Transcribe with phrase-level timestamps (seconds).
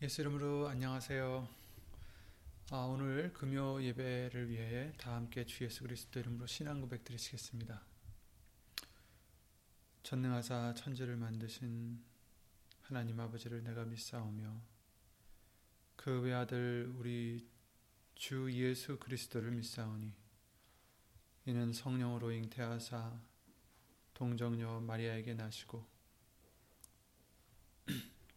[0.00, 1.48] 예수 이름으로 안녕하세요.
[2.70, 7.82] 아, 오늘 금요 예배를 위해 다 함께 주 예수 그리스도 이름으로 신앙 고백 드리시겠습니다.
[10.04, 12.00] 전능하사 천지를 만드신
[12.82, 14.62] 하나님 아버지를 내가 믿사오며
[15.96, 17.48] 그 외아들 우리
[18.14, 20.12] 주 예수 그리스도를 믿사오니
[21.46, 23.20] 이는 성령으로 잉태하사
[24.14, 25.97] 동정녀 마리아에게 나시고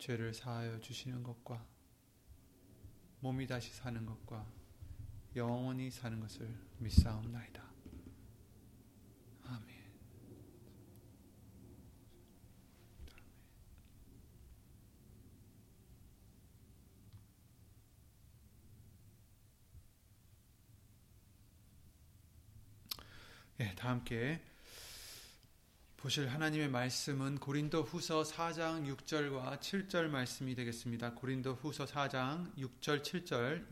[0.00, 1.64] 죄를 사하여 주시는 것과
[3.20, 4.50] 몸이 다시 사는 것과
[5.36, 7.70] 영원히 사는 것을 믿사옵나이다.
[23.60, 24.40] 예, 다 함께
[26.00, 31.12] 보실 하나님의 말씀은 고린도 후서 4장 6절과 7절 말씀이 되겠습니다.
[31.12, 33.70] 고린도 후서 4장 6절 7절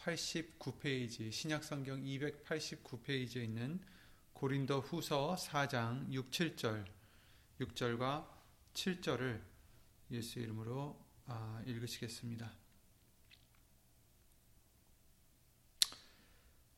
[0.00, 3.78] 289페이지 신약성경 289페이지에 있는
[4.32, 6.84] 고린도 후서 4장 6, 7절
[7.60, 8.26] 6절과
[8.74, 9.40] 7절을
[10.10, 12.65] 예수 이름으로 아, 읽으시겠습니다.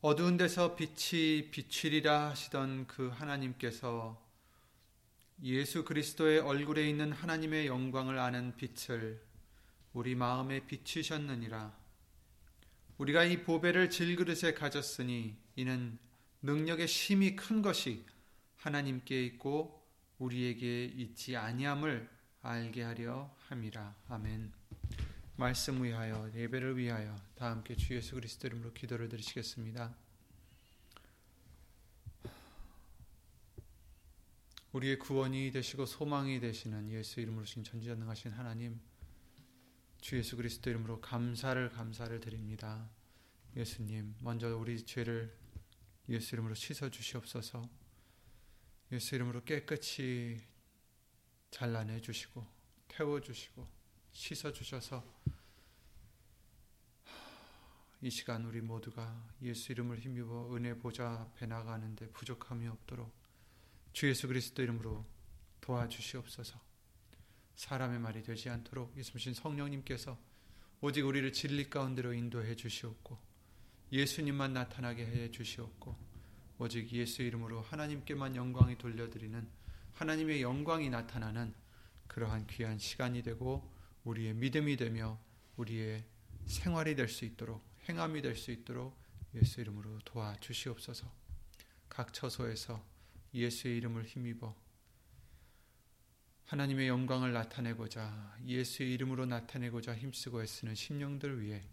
[0.01, 4.17] 어두운 데서 빛이 비추리라 하시던 그 하나님께서
[5.43, 9.21] 예수 그리스도의 얼굴에 있는 하나님의 영광을 아는 빛을
[9.91, 11.77] 우리 마음에 비추셨느니라.
[12.97, 15.99] 우리가 이 보배를 질그릇에 가졌으니 이는
[16.43, 18.05] 능력의 심이 큰 것이
[18.55, 19.85] 하나님께 있고
[20.17, 22.09] 우리에게 있지 아니함을
[22.41, 23.95] 알게 하려 함이라.
[24.07, 24.53] 아멘.
[25.39, 29.95] 말씀 위하여 예배를 위하여 다 함께 주 예수 그리스도 이름으로 기도를 드리시겠습니다.
[34.73, 38.81] 우리의 구원이 되시고 소망이 되시는 예수 이름으로 신 전지전능하신 하나님
[40.01, 42.89] 주 예수 그리스도 이름으로 감사를 감사를 드립니다.
[43.55, 45.33] 예수님 먼저 우리 죄를
[46.09, 47.69] 예수 이름으로 씻어 주시옵소서.
[48.91, 50.37] 예수 이름으로 깨끗이
[51.49, 52.45] 잘라내 주시고
[52.89, 53.78] 태워 주시고
[54.11, 55.03] 씻어 주셔서
[58.01, 63.13] 이 시간 우리 모두가 예수 이름을 힘입어 은혜 보좌 앞에 나가는데 부족함이 없도록
[63.91, 65.05] 주 예수 그리스도 이름으로
[65.59, 66.59] 도와주시옵소서.
[67.55, 70.17] 사람의 말이 되지 않도록 예수님 성령님께서
[70.79, 73.19] 오직 우리를 진리 가운데로 인도해 주시옵고
[73.91, 75.97] 예수님만 나타나게 해 주시옵고
[76.59, 79.45] 오직 예수 이름으로 하나님께만 영광이 돌려드리는
[79.93, 81.53] 하나님의 영광이 나타나는
[82.07, 83.69] 그러한 귀한 시간이 되고
[84.03, 85.19] 우리의 믿음이 되며
[85.57, 86.05] 우리의
[86.45, 88.97] 생활이 될 수 있도록 행함이 될 수 있도록
[89.35, 91.11] 예수 이름으로 도와주시옵소서.
[91.87, 92.83] 각 처소에서
[93.33, 94.55] 예수의 이름을 힘입어
[96.45, 101.63] 하나님의 영광을 나타내고자 예수의 이름으로 나타내고자 힘쓰고 애쓰는 심령들 위해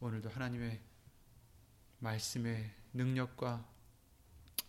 [0.00, 0.80] 오늘도 하나님의
[1.98, 3.68] 말씀의 능력과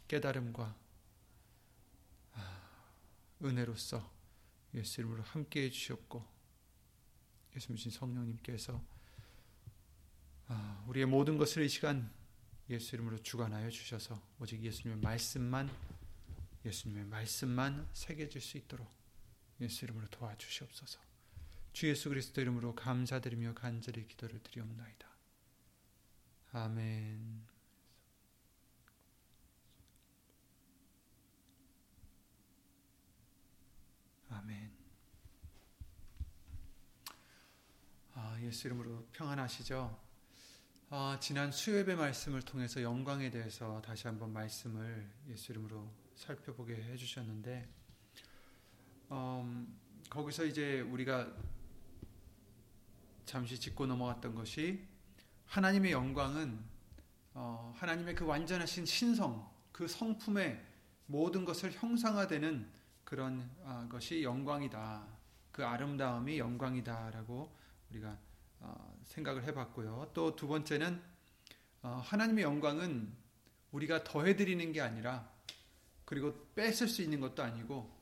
[0.10, 0.76] 깨달음과
[2.34, 2.92] 아,
[3.44, 4.12] 은혜로서
[4.74, 6.37] 예수 이름으로 함께 해주셨고
[7.58, 8.82] 예수님 성령님께서
[10.48, 12.10] 아, 우리의 모든 것을 이 시간
[12.70, 15.70] 예수 이름으로 주관하여 주셔서 오직 예수님의 말씀만
[16.64, 18.88] 예수님의 말씀만 새겨질 수 있도록
[19.60, 21.00] 예수 이름으로 도와주시옵소서.
[21.74, 25.08] 주 예수 그리스도 이름으로 감사드리며 간절히 기도를 드리옵나이다.
[26.52, 27.57] 아멘.
[38.20, 39.96] 아, 예수 이름으로 평안하시죠?
[40.90, 47.70] 아, 지난 수요예배 말씀을 통해서 영광에 대해서 다시 한번 말씀을 예수 이름으로 살펴보게 해주셨는데,
[49.12, 49.80] 음,
[50.10, 51.32] 거기서 이제 우리가
[53.26, 54.84] 잠시 짚고 넘어갔던 것이
[55.46, 56.60] 하나님의 영광은
[57.36, 60.66] 어, 하나님의 그 완전하신 신성, 그 성품의
[61.06, 62.68] 모든 것을 형상화되는
[63.04, 65.06] 그런 아, 것이 영광이다.
[65.52, 68.18] 그 아름다움이 영광이다라고 우리가
[68.60, 70.12] 어, 생각을 해봤고요.
[70.14, 71.02] 또 두 번째는
[71.84, 73.14] 어, 하나님의 영광은
[73.72, 75.30] 우리가 더해드리는 게 아니라
[76.06, 77.94] 그리고 뺏을 수 있는 것도 아니고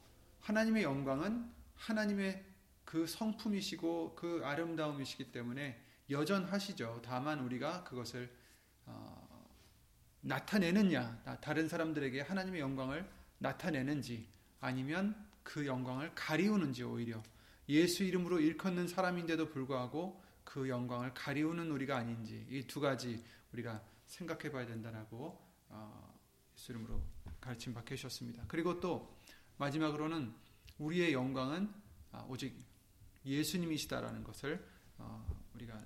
[0.41, 2.43] 하나님의 영광은 하나님의
[2.85, 7.01] 그 성품이시고 그 아름다움이시기 때문에 여전하시죠.
[7.03, 8.31] 다만 우리가 그것을
[8.85, 9.25] 어,
[10.21, 13.09] 나타내느냐, 다른 사람들에게 하나님의 영광을
[13.39, 14.27] 나타내는지
[14.61, 17.21] 아니면 그 영광을 가리우는지 오히려
[17.69, 23.23] 예수 이름으로 일컫는 사람인데도 불구하고 그 영광을 가리우는 우리가 아닌지 이 두 가지
[23.53, 26.19] 우리가 생각해 봐야 된다라고 어,
[26.55, 27.01] 예수 이름으로
[27.41, 28.43] 가르침 받게 하셨습니다.
[28.47, 29.17] 그리고 또
[29.57, 30.33] 마지막으로는
[30.77, 31.73] 우리의 영광은
[32.11, 32.55] 아, 오직
[33.25, 34.65] 예수님이시다라는 것을
[34.97, 35.83] 어, 우리가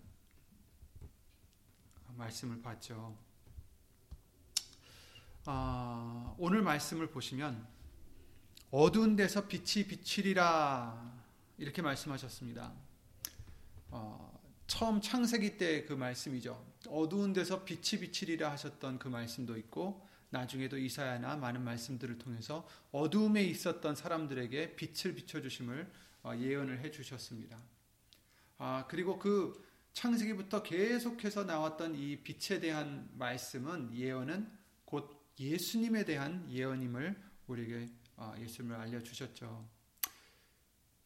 [2.15, 3.17] 말씀을 봤죠.
[5.45, 7.65] 아, 오늘 말씀을 보시면
[8.71, 11.18] 어두운 데서 빛이 비치리라
[11.59, 12.73] 이렇게 말씀하셨습니다.
[13.91, 16.65] 어, 처음 창세기 때 그 말씀이죠.
[16.87, 23.95] 어두운 데서 빛이 비치리라 하셨던 그 말씀도 있고 나중에도 이사야나 많은 말씀들을 통해서 어두움에 있었던
[23.95, 25.91] 사람들에게 빛을 비춰 주심을
[26.23, 27.57] 어, 예언을 해 주셨습니다.
[28.57, 34.49] 아, 그리고 그 창세기부터 계속해서 나왔던 이 빛에 대한 말씀은 예언은
[34.85, 39.78] 곧 예수님에 대한 예언임을 우리에게 어, 예수님을 알려 주셨죠.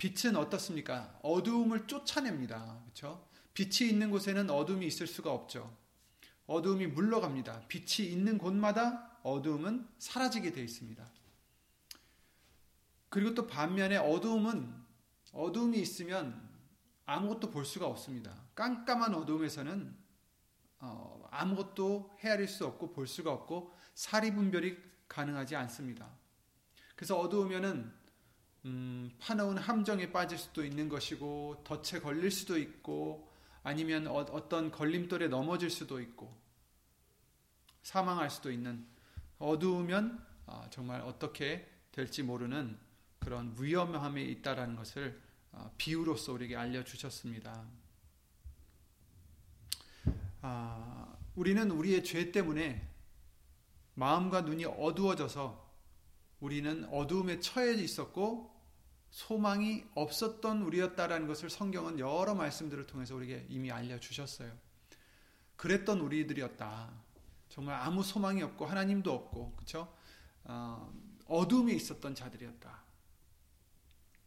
[0.04, 1.18] 빛은 어떻습니까?
[1.22, 2.82] 어두움을 쫓아냅니다.
[2.84, 3.26] 그렇죠?
[3.54, 5.78] 빛이 있는 곳에는 어둠이 있을 수가 없죠.
[6.46, 7.70] 어두움이 물러갑니다.
[7.70, 11.10] 빛이 있는 곳마다 어두움은 사라지게 되어 있습니다.
[13.08, 14.76] 그리고 또 반면에 어두움은
[15.32, 16.50] 어두움이 있으면
[17.06, 18.36] 아무것도 볼 수가 없습니다.
[18.56, 19.96] 깜깜한 어두움에서는
[20.80, 24.78] 어, 아무것도 헤아릴 수 없고 볼 수가 없고 사리 분별이
[25.08, 26.10] 가능하지 않습니다.
[26.98, 28.03] 그래서 어두우면은
[28.66, 33.30] 음, 파놓은 함정에 빠질 수도 있는 것이고 덫에 걸릴 수도 있고
[33.62, 36.34] 아니면 어, 떤 걸림돌에 넘어질 수도 있고
[37.84, 38.86] 사망할 수도 있는
[39.40, 42.78] 어두우면 어, 정말 어떻게 될지 모르는
[43.20, 45.22] 그런 위험함이 있다라는 것을
[45.52, 47.66] 어, 비유로서 우리에게 알려주셨습니다.
[50.42, 52.90] 아, 우리는 우리의 죄 때문에
[53.96, 55.72] 마음과 눈이 어두워져서
[56.40, 58.53] 우리는 어두움에 처해 있었고
[59.14, 64.52] 소망이 없었던 우리였다라는 것을 성경은 여러 말씀들을 통해서 우리에게 이미 알려주셨어요.
[65.56, 66.90] 그랬던 우리들이었다.
[67.48, 69.96] 정말 아무 소망이 없고 하나님도 없고 그렇죠?
[70.46, 70.92] 어,
[71.28, 72.82] 어둠에 있었던 자들이었다.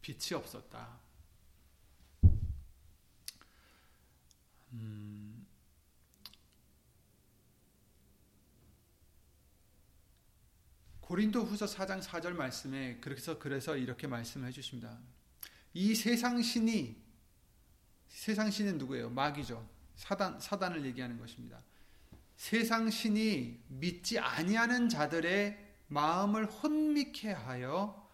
[0.01, 0.97] 빛이 없었다.
[4.71, 5.16] 음,
[11.07, 14.99] 고린도 후서 4장 4절 말씀에 그래서 그래서 이렇게 말씀해 주십니다.
[15.73, 16.97] 이 세상 신이
[18.09, 19.09] 세상 신은 누구예요?
[19.11, 19.65] 마귀죠.
[19.95, 21.63] 사단 사단을 얘기하는 것입니다.
[22.35, 25.57] 세상 신이 믿지 아니하는 자들의
[25.87, 28.05] 마음을 혼미케 하여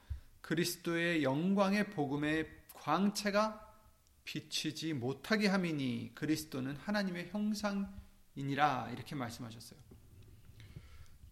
[0.41, 3.75] 그리스도의 영광의 복음의 광채가
[4.23, 9.82] 비치지 못하게 함이니 그리스도는 하나님의 형상이니라 이렇게 말씀하셨어요.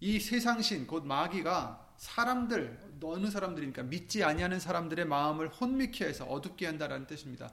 [0.01, 7.05] 이 세상신 곧 마귀가 사람들 어느 사람들이니까 믿지 아니하는 사람들의 마음을 혼미케 해서 어둡게 한다라는
[7.05, 7.51] 뜻입니다.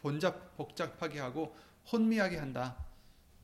[0.00, 1.54] 본잡 복잡하게 하고
[1.92, 2.76] 혼미하게 한다.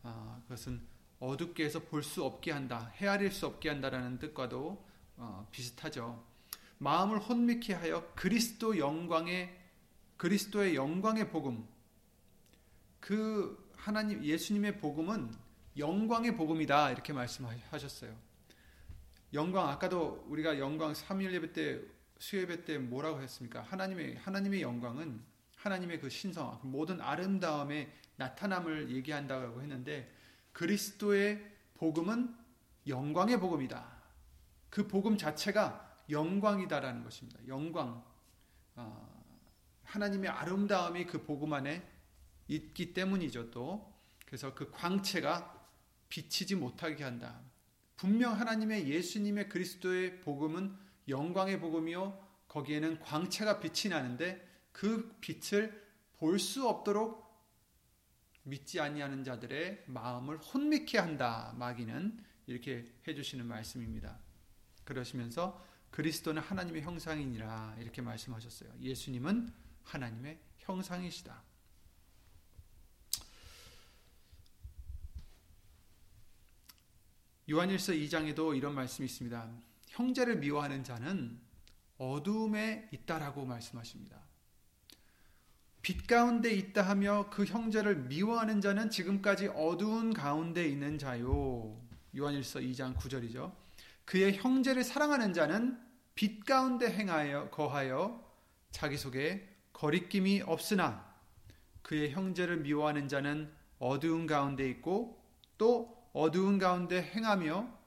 [0.03, 0.81] 아, 그것은
[1.21, 4.83] 어둡게 해서 볼 수 없게 한다, 헤아릴 수 없게 한다라는 뜻과도
[5.17, 6.25] 어, 비슷하죠.
[6.79, 9.55] 마음을 혼미케 하여 그리스도 영광의
[10.17, 11.69] 그리스도의 영광의 복음
[13.01, 15.34] 그 하나님 예수님의 복음은
[15.77, 18.28] 영광의 복음이다 이렇게 말씀하셨어요.
[19.32, 21.81] 영광 아까도 우리가 영광 3일 예배 때
[22.19, 23.63] 수예배 때 뭐라고 했습니까?
[23.63, 25.23] 하나님의 하나님의 영광은
[25.56, 30.13] 하나님의 그 신성, 그 모든 아름다움의 나타남을 얘기한다고 했는데
[30.53, 31.44] 그리스도의
[31.75, 32.35] 복음은
[32.87, 33.99] 영광의 복음이다.
[34.70, 37.41] 그 복음 자체가 영광이다라는 것입니다.
[37.47, 38.05] 영광.
[38.77, 39.25] 어,
[39.85, 41.87] 하나님의 아름다움이 그 복음 안에
[42.49, 43.93] 있기 때문이죠, 또.
[44.27, 45.67] 그래서 그 광채가
[46.08, 47.41] 비치지 못하게 한다.
[47.98, 50.74] 분명 하나님의 예수님의 그리스도의 복음은
[51.08, 52.26] 영광의 복음이요.
[52.46, 55.86] 거기에는 광채가 빛이 나는데 그 빛을
[56.17, 57.28] 볼 수 없도록
[58.44, 61.52] 믿지 아니하는 자들의 마음을 혼미케 한다.
[61.58, 64.19] 마귀는 이렇게 해 주시는 말씀입니다.
[64.84, 68.70] 그러시면서 그리스도는 하나님의 형상이니라 이렇게 말씀하셨어요.
[68.81, 69.52] 예수님은
[69.82, 71.43] 하나님의 형상이시다.
[77.50, 79.48] 요한일서 2장에도 이런 말씀이 있습니다.
[79.86, 81.40] 형제를 미워하는 자는
[81.96, 84.20] 어두움에 있다라고 말씀하십니다.
[85.81, 91.81] 빛 가운데 있다 하며 그 형제를 미워하는 자는 지금까지 어두운 가운데 있는 자요.
[92.14, 93.55] 요한일서 2장 9절이죠.
[94.05, 95.78] 그의 형제를 사랑하는 자는
[96.14, 98.22] 빛 가운데 행하여 거하여
[98.70, 101.14] 자기 속에 거리낌이 없으나
[101.81, 105.24] 그의 형제를 미워하는 자는 어두운 가운데 있고
[105.56, 107.79] 또 어두운 가운데 행하며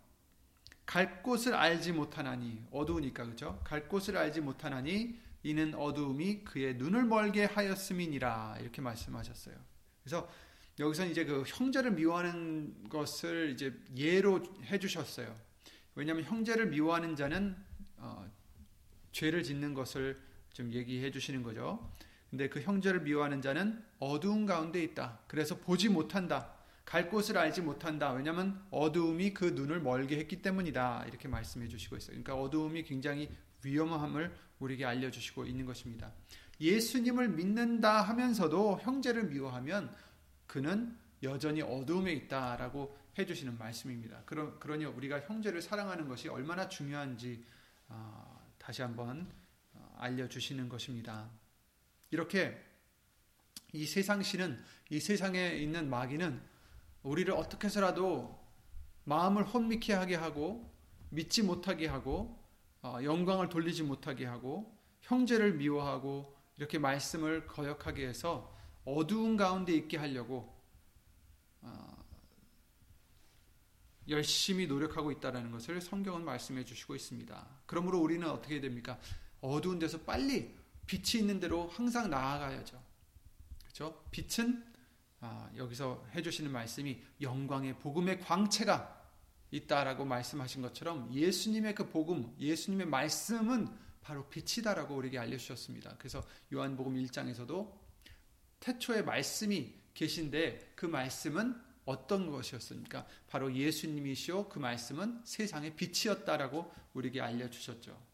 [0.85, 3.59] 갈 곳을 알지 못하나니 어두우니까 그죠?
[3.63, 9.55] 갈 곳을 알지 못하나니 이는 어두움이 그의 눈을 멀게 하였음이니라 이렇게 말씀하셨어요.
[10.03, 10.29] 그래서
[10.79, 15.35] 여기서 이제 그 형제를 미워하는 것을 이제 예로 해주셨어요.
[15.95, 17.55] 왜냐하면 형제를 미워하는 자는
[17.97, 18.29] 어,
[19.11, 20.19] 죄를 짓는 것을
[20.53, 21.91] 좀 얘기해 주시는 거죠.
[22.29, 25.19] 근데 그 형제를 미워하는 자는 어두운 가운데 있다.
[25.27, 26.53] 그래서 보지 못한다.
[26.91, 28.11] 갈 곳을 알지 못한다.
[28.11, 31.05] 왜냐하면 어두움이 그 눈을 멀게 했기 때문이다.
[31.07, 32.09] 이렇게 말씀해 주시고 있어요.
[32.21, 33.31] 그러니까 어두움이 굉장히
[33.63, 36.11] 위험함을 우리에게 알려주시고 있는 것입니다.
[36.59, 39.95] 예수님을 믿는다 하면서도 형제를 미워하면
[40.47, 44.23] 그는 여전히 어두움에 있다라고 해주시는 말씀입니다.
[44.25, 47.41] 그러, 그러니 우리가 형제를 사랑하는 것이 얼마나 중요한지
[47.87, 49.31] 어, 다시 한번
[49.71, 51.29] 어, 알려주시는 것입니다.
[52.09, 52.61] 이렇게
[53.71, 56.50] 이 세상 신은 이 세상에 있는 마귀는
[57.03, 58.39] 우리를 어떻게 해서라도
[59.03, 60.71] 마음을 혼미케 하게 하고
[61.09, 62.39] 믿지 못하게 하고
[62.81, 68.55] 어, 영광을 돌리지 못하게 하고 형제를 미워하고 이렇게 말씀을 거역하게 해서
[68.85, 70.55] 어두운 가운데 있게 하려고
[71.61, 71.97] 어,
[74.07, 77.47] 열심히 노력하고 있다는 것을 성경은 말씀해 주시고 있습니다.
[77.65, 78.99] 그러므로 우리는 어떻게 됩니까?
[79.41, 80.55] 어두운 데서 빨리
[80.85, 82.81] 빛이 있는 대로 항상 나아가야죠.
[83.63, 84.03] 그렇죠?
[84.11, 84.70] 빛은 아,
[85.55, 88.99] 여기서 해주시는 말씀이 영광의 복음의 광채가
[89.51, 93.67] 있다라고 말씀하신 것처럼 예수님의 그 복음, 예수님의 말씀은
[94.01, 95.95] 바로 빛이다라고 우리에게 알려주셨습니다.
[95.97, 97.71] 그래서 요한복음 1장에서도
[98.59, 103.05] 태초에 말씀이 계신데 그 말씀은 어떤 것이었습니까?
[103.27, 104.49] 바로 예수님이시오.
[104.49, 108.10] 그 말씀은 세상의 빛이었다라고 우리에게 알려주셨죠.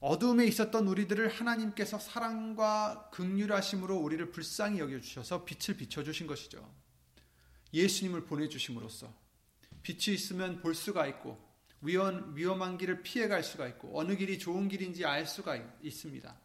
[0.00, 6.72] 어둠에 있었던 우리들을 하나님께서 사랑과 극률하심으로 우리를 불쌍히 여겨 주셔서 빛을 비춰 주신 것이죠.
[7.72, 9.12] 예수님을 보내 주심으로써
[9.82, 11.46] 빛이 있으면 볼 수가 있고
[11.80, 16.40] 위험, 위험한 길을 피해 갈 수가 있고 어느 길이 좋은 길인지 알 수가 있습니다.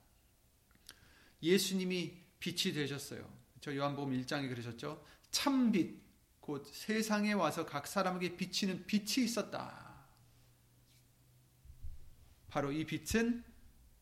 [1.41, 3.31] 예수님이 빛이 되셨어요.
[3.61, 5.03] 저 요한복음 1장에 그러셨죠.
[5.31, 6.01] 참빛
[6.39, 9.82] 곧 세상에 와서 각 사람에게 비치는 빛이 있었다.
[12.53, 13.43] 바로 이 빛은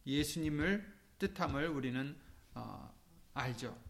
[0.05, 0.85] 예수님을
[1.19, 2.17] 뜻함을 우리는
[2.53, 2.93] 어,
[3.33, 3.81] 알죠.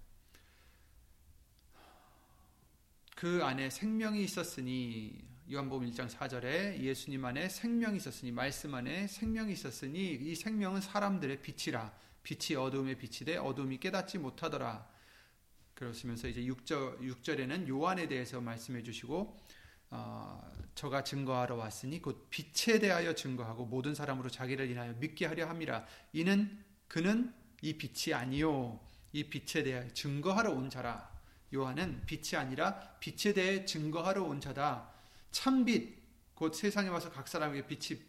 [3.16, 5.20] 그 안에 생명이 있었으니
[5.52, 11.92] 요한복음 1장 4절에 예수님 안에 생명이 있었으니 말씀 안에 생명이 있었으니 이 생명은 사람들의 빛이라
[12.22, 14.88] 빛이 어둠의 빛이 돼 어둠이 깨닫지 못하더라.
[15.74, 19.41] 그러시면서 이제 6절 6절에는 요한에 대해서 말씀해 주시고
[19.92, 20.42] 어,
[20.74, 25.86] 저가 증거하러 왔으니 곧 빛에 대하여 증거하고 모든 사람으로 자기를 인하여 믿게 하려 함이라.
[26.14, 28.80] 이는 그는 이 빛이 아니요.
[29.14, 31.12] 이 빛에 대하여 증거하러 온 자라.
[31.54, 34.90] 요한은 빛이 아니라 빛에 대해 증거하러 온 자다.
[35.32, 36.02] 참빛
[36.34, 38.00] 곧 세상에 와서 각 사람에게 빛이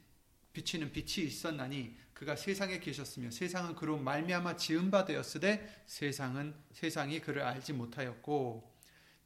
[0.53, 7.43] 비치는 빛이 있었나니 그가 세상에 계셨으며 세상은 그로 말미암아 지은 바 되었으되 세상은 세상이 그를
[7.43, 8.72] 알지 못하였고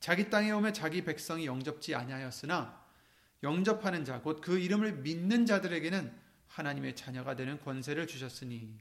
[0.07, 2.81] 자기 땅에 오면 자기 백성이 영접지 아니하였으나
[3.43, 8.79] 영접하는 자 곧 그 이름을 믿는 자들에게는 하나님의 자녀가 되는 권세를 주셨으니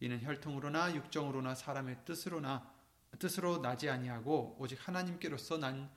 [0.00, 2.72] 이는 혈통으로나 육정으로나 사람의 뜻으로나
[3.18, 5.90] 뜻으로 나지 아니하고 오직 하나님께로서 난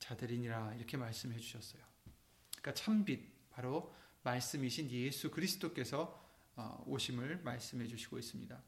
[0.00, 1.82] 자들이니라 이렇게 말씀해 주셨어요.
[2.60, 6.22] 그러니까 참빛 바로 말씀이신 예수 그리스도께서
[6.56, 8.62] 어, 오심을 말씀해 주시고 있습니다.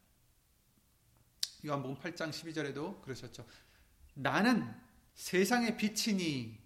[1.66, 3.46] 요한복음 8장 12절에도 그러셨죠.
[4.14, 6.58] 나는 세상의 빛이니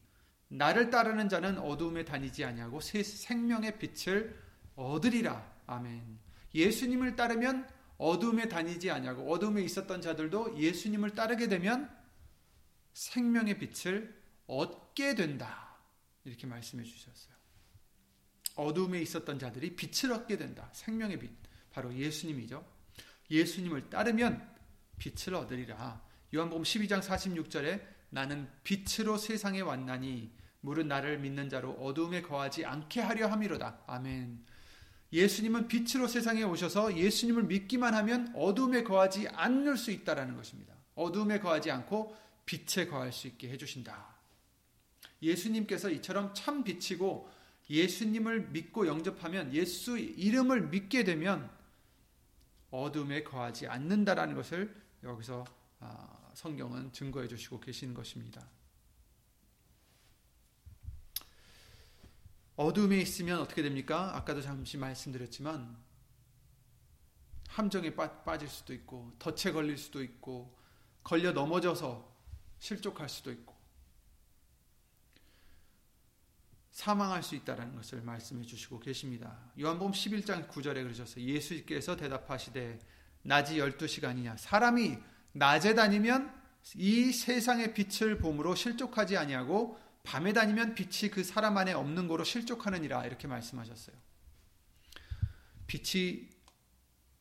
[0.48, 4.40] 나를 따르는 자는 어두움에 다니지 아니하고 생명의 빛을
[4.76, 5.54] 얻으리라.
[5.66, 6.18] 아멘.
[6.54, 11.90] 예수님을 따르면 어두움에 다니지 아니하고 어두움에 있었던 자들도 예수님을 따르게 되면
[12.92, 14.14] 생명의 빛을
[14.46, 15.76] 얻게 된다.
[16.24, 17.34] 이렇게 말씀해 주셨어요.
[18.54, 20.70] 어두움에 있었던 자들이 빛을 얻게 된다.
[20.72, 21.30] 생명의 빛.
[21.70, 22.64] 바로 예수님이죠.
[23.30, 24.56] 예수님을 따르면
[24.98, 26.02] 빛을 얻으리라.
[26.34, 30.30] 요한복음 12장 46절에 나는 빛으로 세상에 왔나니
[30.62, 33.80] 물은 나를 믿는 자로 어두움에 거하지 않게 하려 함이로다.
[33.86, 34.42] 아멘.
[35.12, 40.74] 예수님은 빛으로 세상에 오셔서 예수님을 믿기만 하면 어두움에 거하지 않을 수 있다라는 것입니다.
[40.94, 44.16] 어두움에 거하지 않고 빛에 거할 수 있게 해 주신다.
[45.20, 47.30] 예수님께서 이처럼 참 빛이고
[47.68, 51.50] 예수님을 믿고 영접하면 예수 이름을 믿게 되면
[52.70, 55.44] 어둠에 거하지 않는다라는 것을 여기서
[55.80, 58.46] 아, 성경은 증거해 주시고 계시는 것입니다.
[62.56, 64.14] 어둠에 있으면 어떻게 됩니까?
[64.14, 65.82] 아까도 잠시 말씀드렸지만
[67.48, 70.54] 함정에 빠 질 수도 있고 덫에 걸릴 수도 있고
[71.02, 72.14] 걸려 넘어져서
[72.58, 73.56] 실족할 수도 있고
[76.70, 79.50] 사망할 수 있다는 것을 말씀해 주시고 계십니다.
[79.58, 81.24] 요한복음 11장 9절에 그러셨어요.
[81.24, 82.78] 예수께서 대답하시되
[83.22, 84.98] 낮이 12시간이냐 사람이
[85.36, 86.34] 낮에 다니면
[86.76, 93.04] 이 세상의 빛을 봄으로 실족하지 아니하고 밤에 다니면 빛이 그 사람 안에 없는 거로 실족하느니라
[93.04, 93.94] 이렇게 말씀하셨어요.
[95.66, 96.28] 빛이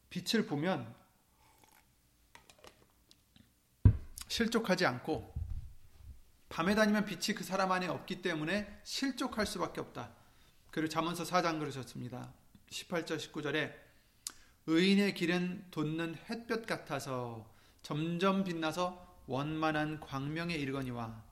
[0.10, 0.96] 빛을 보면
[4.30, 5.34] 실족하지 않고
[6.48, 10.12] 밤에 다니면 빛이 그 사람 안에 없기 때문에 실족할 수밖에 없다.
[10.72, 12.34] 그리고 잠언서 4장 그러셨습니다.
[12.70, 13.74] 18절 19절에
[14.68, 17.55] 의인의 길은 돋는 햇볕 같아서
[17.86, 21.24] 점점 빛나서 원만한 광명에 이르거니와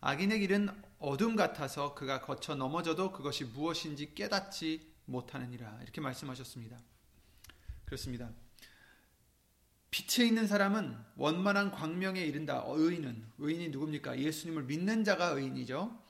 [0.00, 6.78] 악인의 길은 어둠 같아서 그가 거쳐 넘어져도 그것이 무엇인지 깨닫지 못하느니라 이렇게 말씀하셨습니다.
[7.84, 8.30] 그렇습니다.
[9.90, 12.64] 빛에 있는 사람은 원만한 광명에 이른다.
[12.66, 14.18] 의인은 의인이 누굽니까?
[14.18, 16.02] 예수님을 믿는 자가 의인이죠.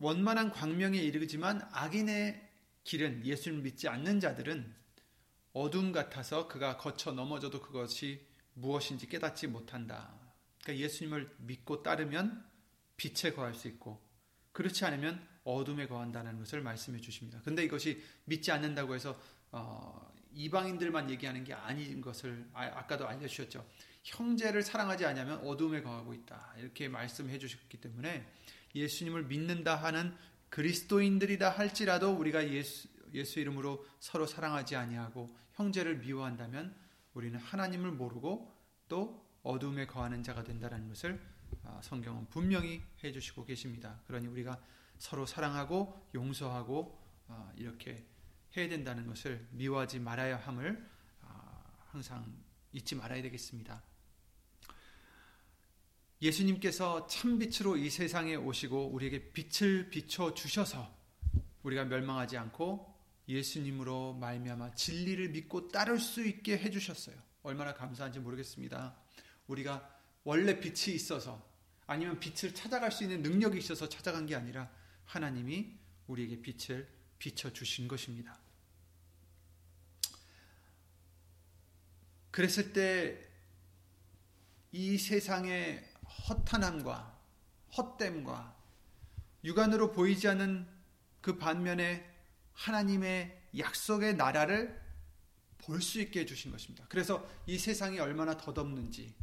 [0.00, 2.46] 원만한 광명에 이르지만 악인의
[2.84, 4.79] 길은 예수를 믿지 않는 자들은
[5.52, 10.14] 어둠 같아서 그가 거쳐 넘어져도 그것이 무엇인지 깨닫지 못한다.
[10.62, 12.44] 그러니까 예수님을 믿고 따르면
[12.96, 14.02] 빛에 거할 수 있고
[14.52, 17.40] 그렇지 않으면 어둠에 거한다는 것을 말씀해 주십니다.
[17.44, 19.18] 근데 이것이 믿지 않는다고 해서
[19.52, 23.66] 어, 이방인들만 얘기하는 게 아닌 것을 아, 까도 알려주셨죠.
[24.04, 26.54] 형제를 사랑하지 않으면 어둠에 거하고 있다.
[26.58, 28.26] 이렇게 말씀해 주셨기 때문에
[28.74, 30.14] 예수님을 믿는다 하는
[30.48, 36.74] 그리스도인들이다 할지라도 우리가 예수, 예수 이름으로 서로 사랑하지 아니하고 형제를 미워한다면
[37.14, 38.54] 우리는 하나님을 모르고
[38.88, 41.20] 또 어둠에 거하는 자가 된다는 것을
[41.64, 44.00] 아, 성경은 분명히 해주시고 계십니다.
[44.06, 44.60] 그러니 우리가
[44.98, 46.98] 서로 사랑하고 용서하고
[47.28, 48.06] 아, 이렇게
[48.56, 50.88] 해야 된다는 것을 미워하지 말아야 함을
[51.22, 52.24] 아, 항상
[52.72, 53.82] 잊지 말아야 되겠습니다.
[56.22, 60.94] 예수님께서 참빛으로 이 세상에 오시고 우리에게 빛을 비춰 주셔서
[61.62, 62.89] 우리가 멸망하지 않고
[63.30, 67.16] 예수님으로 말미암아 진리를 믿고 따를 수 있게 해 주셨어요.
[67.42, 68.96] 얼마나 감사한지 모르겠습니다.
[69.46, 69.88] 우리가
[70.24, 71.48] 원래 빛이 있어서
[71.86, 74.70] 아니면 빛을 찾아갈 수 있는 능력이 있어서 찾아간 게 아니라
[75.04, 75.72] 하나님이
[76.06, 76.88] 우리에게 빛을
[77.18, 78.38] 비춰 주신 것입니다.
[82.30, 83.30] 그랬을 때
[84.72, 85.84] 이 세상의
[86.28, 87.18] 허탄함과
[87.76, 88.56] 헛됨과
[89.42, 90.66] 육안으로 보이지 않는
[91.20, 92.08] 그 반면에
[92.52, 94.80] 하나님의 약속의 나라를
[95.58, 96.84] 볼 수 있게 해주신 것입니다.
[96.88, 99.14] 그래서 이 세상이 얼마나 덧없는지,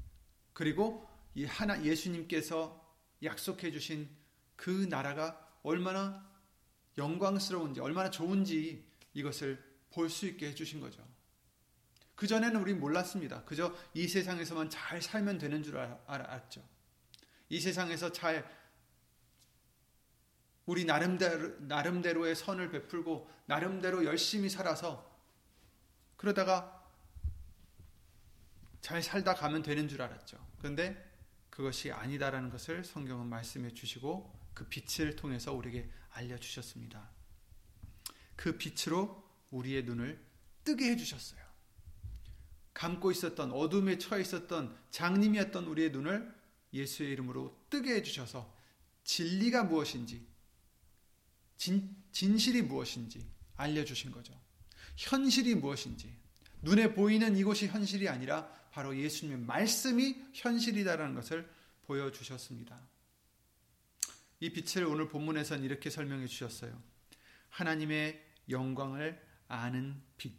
[0.53, 2.83] 그리고 이 하나 예수님께서
[3.23, 4.09] 약속해 주신
[4.55, 6.25] 그 나라가 얼마나
[6.97, 11.05] 영광스러운지, 얼마나 좋은지 이것을 볼 수 있게 해주신 거죠.
[12.15, 13.43] 그전에는 우리 몰랐습니다.
[13.45, 16.67] 그저 이 세상에서만 잘 살면 되는 줄 알았죠.
[17.49, 18.47] 이 세상에서 잘
[20.67, 25.09] 우리 나름대로, 나름대로의 선을 베풀고 나름대로 열심히 살아서
[26.17, 26.85] 그러다가
[28.81, 30.37] 잘 살다 가면 되는 줄 알았죠.
[30.59, 31.03] 그런데
[31.49, 37.09] 그것이 아니다라는 것을 성경은 말씀해 주시고 그 빛을 통해서 우리에게 알려주셨습니다.
[38.35, 40.21] 그 빛으로 우리의 눈을
[40.65, 41.41] 뜨게 해주셨어요.
[42.73, 46.35] 감고 있었던 어둠에 처해 있었던 장님이었던 우리의 눈을
[46.73, 48.53] 예수의 이름으로 뜨게 해주셔서
[49.05, 50.27] 진리가 무엇인지
[51.57, 54.33] 진, 진실이 무엇인지 알려주신 거죠.
[54.95, 56.15] 현실이 무엇인지
[56.61, 61.49] 눈에 보이는 이곳이 현실이 아니라 바로 예수님의 말씀이 현실이다라는 것을
[61.83, 62.79] 보여주셨습니다.
[64.39, 66.79] 이 빛을 오늘 본문에선 이렇게 설명해 주셨어요.
[67.49, 70.33] 하나님의 영광을 아는 빛.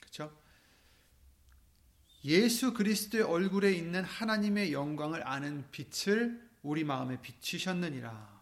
[0.00, 0.40] 그렇죠?
[2.24, 8.35] 예수 그리스도의 얼굴에 있는 하나님의 영광을 아는 빛을 우리 마음에 비추셨느니라.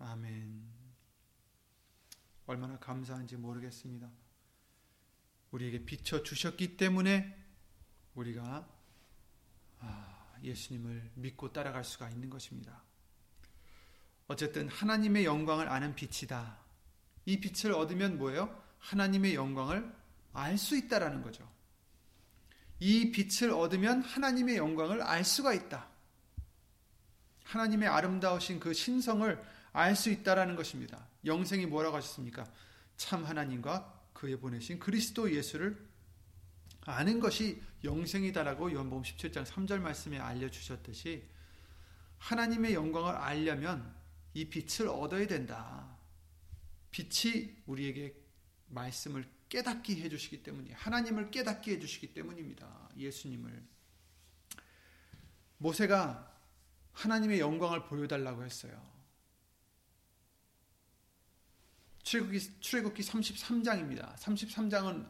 [0.00, 0.62] 아멘.
[2.46, 4.10] 얼마나 감사한지 모르겠습니다.
[5.50, 7.36] 우리에게 비춰 주셨기 때문에
[8.14, 8.66] 우리가
[9.80, 12.82] 아, 예수님을 믿고 따라갈 수가 있는 것입니다.
[14.26, 16.58] 어쨌든 하나님의 영광을 아는 빛이다.
[17.26, 18.62] 이 빛을 얻으면 뭐예요?
[18.78, 19.94] 하나님의 영광을
[20.32, 21.46] 알 수 있다라는 거죠.
[22.78, 25.88] 이 빛을 얻으면 하나님의 영광을 알 수가 있다.
[27.44, 31.06] 하나님의 아름다우신 그 신성을 알 수 있다라는 것입니다.
[31.24, 32.50] 영생이 뭐라고 하셨습니까?
[32.96, 35.88] 참 하나님과 그에 보내신 그리스도 예수를
[36.82, 41.24] 아는 것이 영생이다라고 요한복음 17장 3절 말씀에 알려 주셨듯이
[42.18, 43.94] 하나님의 영광을 알려면
[44.34, 45.96] 이 빛을 얻어야 된다.
[46.90, 48.14] 빛이 우리에게
[48.68, 50.76] 말씀을 깨닫게 해주시기 때문이에요.
[50.78, 52.90] 하나님을 깨닫게 해주시기 때문입니다.
[52.96, 53.62] 예수님을.
[55.58, 56.30] 모세가
[56.92, 58.99] 하나님의 영광을 보여달라고 했어요.
[62.02, 64.14] 출애굽기, 출애굽기 33장입니다.
[64.16, 65.08] 33장은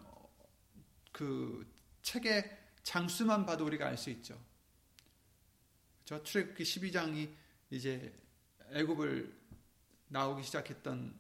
[1.12, 1.72] 그
[2.02, 4.40] 책의 장수만 봐도 우리가 알 수 있죠.
[6.04, 7.32] 저 출애굽기 12장이
[7.70, 8.12] 이제
[8.72, 9.38] 애굽을
[10.08, 11.18] 나오기 시작했던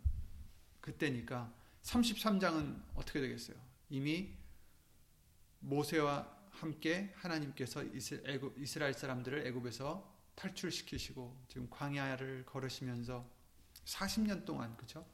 [0.80, 1.52] 그때니까
[1.82, 3.56] 33장은 어떻게 되겠어요?
[3.88, 4.34] 이미
[5.60, 13.28] 모세와 함께 하나님께서 이스라엘 사람들을 애굽에서 탈출시키시고 지금 광야를 걸으시면서
[13.84, 15.06] 40년 동안 그렇죠?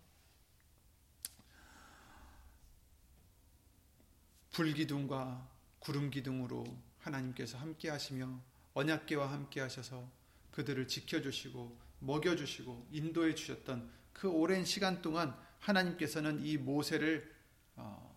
[4.57, 5.47] 불기둥과
[5.81, 6.65] 구름기둥으로
[7.01, 8.41] 하나님께서 함께 하시며
[8.73, 10.11] 언약계와 함께 하셔서
[10.51, 17.31] 그들을 지켜주시고 먹여주시고 인도해 주셨던 그 오랜 시간 동안 하나님께서는 이 모세를
[17.75, 18.17] 어,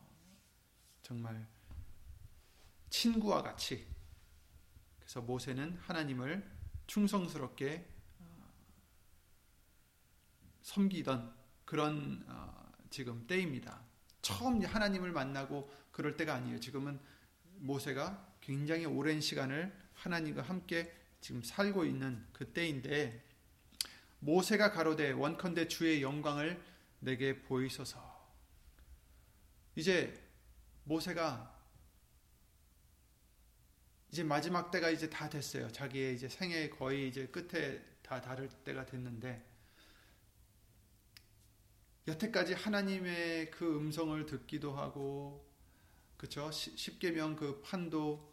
[1.02, 1.45] 정말
[2.89, 3.86] 친구와 같이
[4.97, 6.49] 그래서 모세는 하나님을
[6.88, 7.86] 충성스럽게
[8.19, 8.54] 어,
[10.62, 13.82] 섬기던 그런 어, 지금 때입니다.
[14.21, 16.62] 처음 하나님을 만나고 그럴 때가 아니에요.
[16.62, 16.97] 지금은
[17.57, 23.21] 모세가 굉장히 오랜 시간을 하나님과 함께 지금 살고 있는 그때인데
[24.19, 26.63] 모세가 가로되 원컨대 주의 영광을
[27.01, 27.99] 내게 보이소서.
[29.75, 30.17] 이제
[30.85, 31.53] 모세가
[34.09, 35.69] 이제 마지막 때가 이제 다 됐어요.
[35.69, 39.45] 자기의 이제 생애 거의 이제 끝에 다 다를 때가 됐는데
[42.07, 45.48] 여태까지 하나님의 그 음성을 듣기도 하고
[46.19, 48.29] 그쵸 십계명 그 판도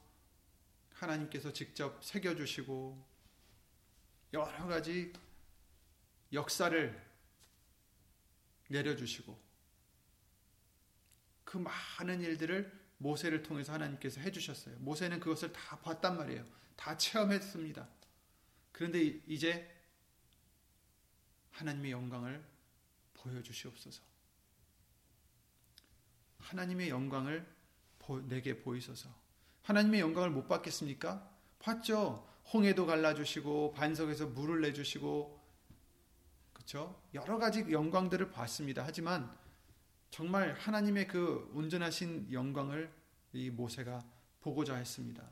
[0.95, 3.01] 하나님께서 직접 새겨 주시고
[4.33, 5.13] 여러 가지
[6.33, 7.07] 역사를
[8.69, 9.41] 내려주시고
[11.45, 14.79] 그 많은 일들을 모세를 통해서 하나님께서 해주셨어요.
[14.81, 16.45] 모세는 그것을 다 봤단 말이에요.
[16.75, 17.89] 다 체험했습니다.
[18.73, 19.73] 그런데 이제
[21.53, 22.45] 하나님의 영광을
[23.15, 24.03] 보여주시옵소서.
[26.41, 27.56] 하나님의 영광을
[28.29, 29.09] 내게 보이소서.
[29.63, 31.29] 하나님의 영광을 못 받겠습니까?
[31.59, 32.27] 봤죠.
[32.53, 35.41] 홍해도 갈라주시고 반석에서 물을 내주시고
[36.53, 37.01] 그렇죠?
[37.15, 38.85] 여러 가지 영광들을 봤습니다.
[38.87, 39.31] 하지만
[40.11, 42.93] 정말 하나님의 그 온전하신 영광을
[43.33, 44.05] 이 모세가
[44.41, 45.23] 보고자 했습니다.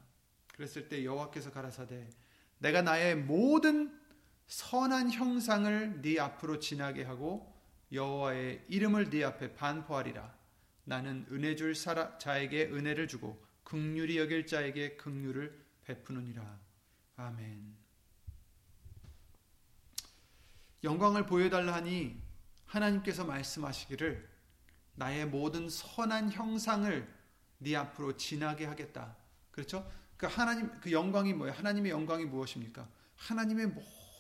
[0.55, 2.09] 그랬을 때 여호와께서 가라사대
[2.59, 4.01] 내가 나의 모든
[4.47, 7.53] 선한 형상을 네 앞으로 지나게 하고
[7.93, 10.35] 여호와의 이름을 네 앞에 반포하리라.
[10.85, 16.59] 나는 은혜 줄 자에게 은혜를 주고 극률이 여길 자에게 극률을 베푸느니라.
[17.17, 17.75] 아멘.
[20.83, 22.21] 영광을 보여달라 하니
[22.67, 24.29] 하나님께서 말씀하시기를
[24.97, 27.09] 나의 모든 선한 형상을
[27.59, 29.17] 네 앞으로 지나게 하겠다.
[29.51, 29.91] 그렇죠?
[30.17, 31.57] 그 하나님 그 영광이 뭐예요?
[31.57, 32.87] 하나님의 영광이 무엇입니까?
[33.17, 33.69] 하나님의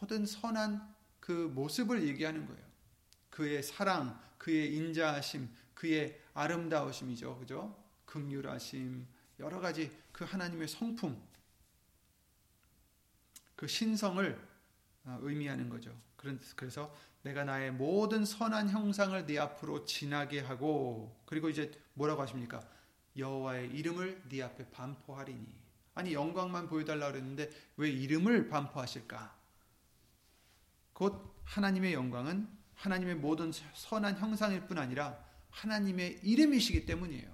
[0.01, 2.65] 모든 선한 그 모습을 얘기하는 거예요.
[3.31, 7.39] 그의 사랑, 그의 인자하심, 그의 아름다우심이죠.
[7.39, 7.77] 그죠?
[8.07, 9.07] 극률하심,
[9.41, 11.21] 여러 가지 그 하나님의 성품,
[13.57, 14.55] 그 신성을
[15.05, 15.95] 어, 의미하는 거죠.
[16.57, 22.61] 그래서 내가 나의 모든 선한 형상을 네 앞으로 지나게 하고 그리고 이제 뭐라고 하십니까?
[23.17, 25.65] 여호와의 이름을 네 앞에 반포하리니.
[25.95, 29.37] 아니 영광만 보여달라 그랬는데 왜 이름을 반포하실까?
[30.93, 35.24] 곧 하나님의 영광은 하나님의 모든 선한 형상일 뿐 아니라
[35.55, 37.33] 하나님의 이름이시기 때문이에요.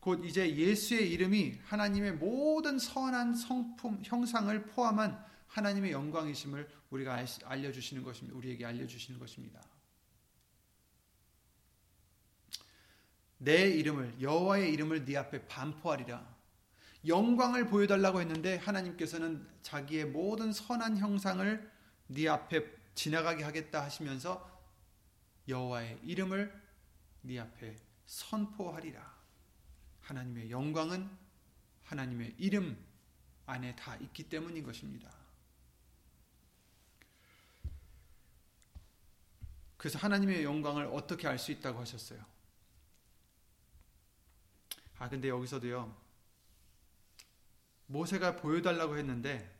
[0.00, 8.36] 곧 이제 예수의 이름이 하나님의 모든 선한 성품 형상을 포함한 하나님의 영광이심을 우리가 알려주시는 것입니다.
[8.36, 9.60] 우리에게 알려주시는 것입니다.
[13.38, 16.34] 내 이름을 여호와의 이름을 네 앞에 반포하리라.
[17.06, 21.70] 영광을 보여달라고 했는데 하나님께서는 자기의 모든 선한 형상을
[22.08, 24.50] 네 앞에 지나가게 하겠다 하시면서
[25.48, 26.63] 여호와의 이름을
[27.24, 29.14] 네 앞에 선포하리라.
[30.02, 31.10] 하나님의 영광은
[31.84, 32.78] 하나님의 이름
[33.46, 35.10] 안에 다 있기 때문인 것입니다.
[39.78, 42.22] 그래서 하나님의 영광을 어떻게 알 수 있다고 하셨어요?
[44.98, 45.96] 아, 근데 여기서도요,
[47.86, 49.50] 모세가 보여달라고 했는데,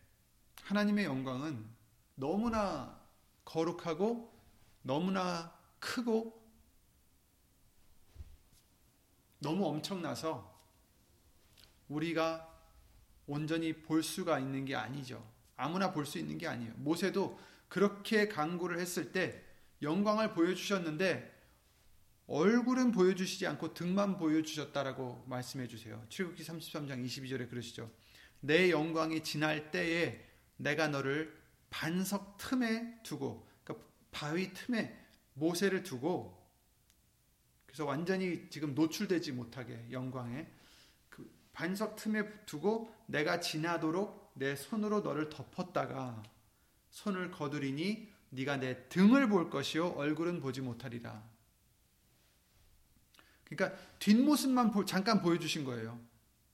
[0.62, 1.66] 하나님의 영광은
[2.14, 3.00] 너무나
[3.44, 4.38] 거룩하고,
[4.82, 6.43] 너무나 크고,
[9.44, 10.52] 너무 엄청나서,
[11.88, 12.50] 우리가
[13.26, 15.22] 온전히 볼 수가 있는 게 아니죠.
[15.56, 16.72] 아무나 볼 수 있는 게 아니에요.
[16.76, 19.42] 모세도 그렇게 강구를 했을 때
[19.82, 21.32] 영광을 보여주셨는데
[22.26, 26.02] 얼굴은 보여주시지 않고 등만 보여주셨다라고 말씀해 주세요.
[26.08, 27.90] 출국기 33장 22절에 그러시죠.
[28.40, 30.26] 내 영광이 지날 때에
[30.56, 34.98] 내가 너를 반석 틈에 두고 그러니까 바위 틈에
[35.34, 36.43] 모세를 두고
[37.74, 40.46] 그래서 완전히 지금 노출되지 못하게 영광에
[41.10, 46.22] 그 반석 틈에 두고 내가 지나도록 내 손으로 너를 덮었다가
[46.90, 51.20] 손을 거두리니 네가 내 등을 볼 것이요 얼굴은 보지 못하리라.
[53.42, 56.00] 그러니까 뒷모습만 잠깐 보여주신 거예요.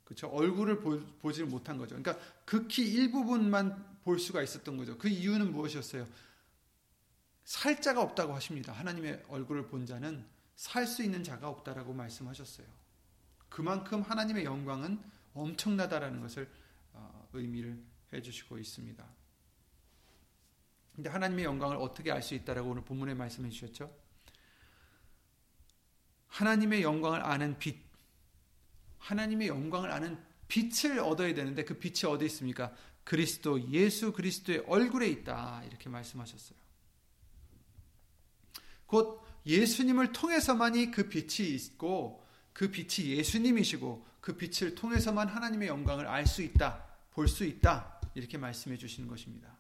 [0.05, 0.27] 그렇죠?
[0.29, 1.97] 얼굴을 보, 지 못한 거죠.
[2.03, 4.97] 그러니까 극히 일부분만 볼 수가 있었던 거죠.
[4.97, 6.09] 그 이유는 무엇이었어요?
[7.45, 8.73] 살자가 없다고 하십니다.
[8.73, 10.25] 하나님의 얼굴을 본 자는
[10.61, 12.67] 살 수 있는 자가 없다라고 말씀하셨어요.
[13.49, 16.51] 그만큼 하나님의 영광은 엄청나다라는 것을
[16.93, 19.03] 어, 의미를 해주시고 있습니다.
[20.95, 23.91] 근데 하나님의 영광을 어떻게 알 수 있다라고 오늘 본문에 말씀해 주셨죠?
[26.29, 27.83] 하나님의 영광을 아는 빛,
[28.99, 32.77] 하나님의 영광을 아는 빛을 얻어야 되는데 그 빛이 어디 있습니까?
[33.05, 36.59] 그리스도 예수 그리스도의 얼굴에 있다 이렇게 말씀하셨어요.
[38.85, 46.27] 곧 예수님을 통해서만이 그 빛이 있고 그 빛이 예수님이시고 그 빛을 통해서만 하나님의 영광을 알
[46.27, 49.57] 수 있다, 볼 수 있다 이렇게 말씀해 주시는 것입니다.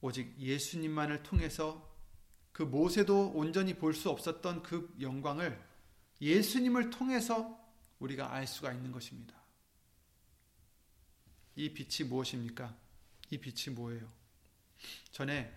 [0.00, 1.90] 오직 예수님만을 통해서
[2.52, 5.58] 그 모세도 온전히 볼 수 없었던 그 영광을
[6.20, 7.58] 예수님을 통해서
[7.98, 9.34] 우리가 알 수가 있는 것입니다.
[11.56, 12.76] 이 빛이 무엇입니까?
[13.30, 14.12] 이 빛이 뭐예요?
[15.10, 15.52] 전에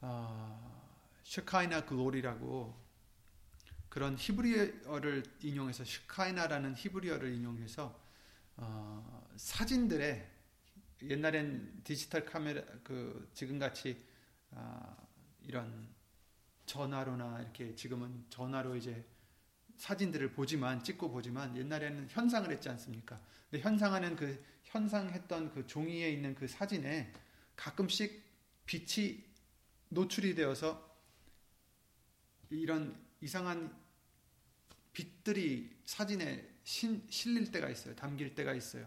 [0.00, 2.80] 어, 슈카이나 글로리라고
[3.88, 8.00] 그런 히브리어를 인용해서 슈카이나라는 히브리어를 인용해서
[8.56, 10.30] 어, 사진들의
[11.02, 14.02] 옛날엔 디지털 카메라 그 지금 같이
[14.50, 14.96] 어,
[15.42, 15.88] 이런
[16.66, 19.04] 전화로나 이렇게 지금은 전화로 이제
[19.76, 23.20] 사진들을 보지만 찍고 보지만 옛날에는 현상을 했지 않습니까?
[23.50, 27.12] 근데 현상하는 그 현상했던 그 종이에 있는 그 사진에
[27.56, 28.22] 가끔씩
[28.66, 29.24] 빛이
[29.88, 30.90] 노출이 되어서
[32.50, 33.76] 이런 이상한
[34.92, 37.94] 빛들이 사진에 신, 실릴 때가 있어요.
[37.94, 38.86] 담길 때가 있어요.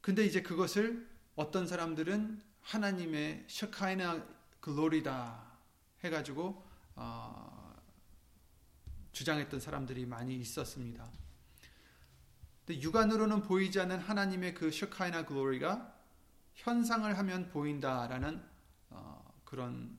[0.00, 4.26] 근데 이제 그것을 어떤 사람들은 하나님의 셔카이나
[4.60, 5.58] 글로리다
[6.04, 7.82] 해가지고 어,
[9.12, 11.25] 주장했던 사람들이 많이 있었습니다.
[12.66, 15.94] 근데 육안으로는 보이지 않는 하나님의 그 셔카이나 글로리가
[16.54, 18.42] 현상을 하면 보인다라는
[18.90, 19.96] 어, 그런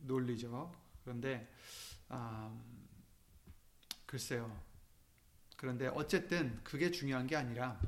[0.00, 0.74] 논리죠.
[1.04, 1.52] 그런데
[2.10, 2.88] 음,
[4.06, 4.58] 글쎄요.
[5.58, 7.78] 그런데 어쨌든 그게 중요한 게 아니라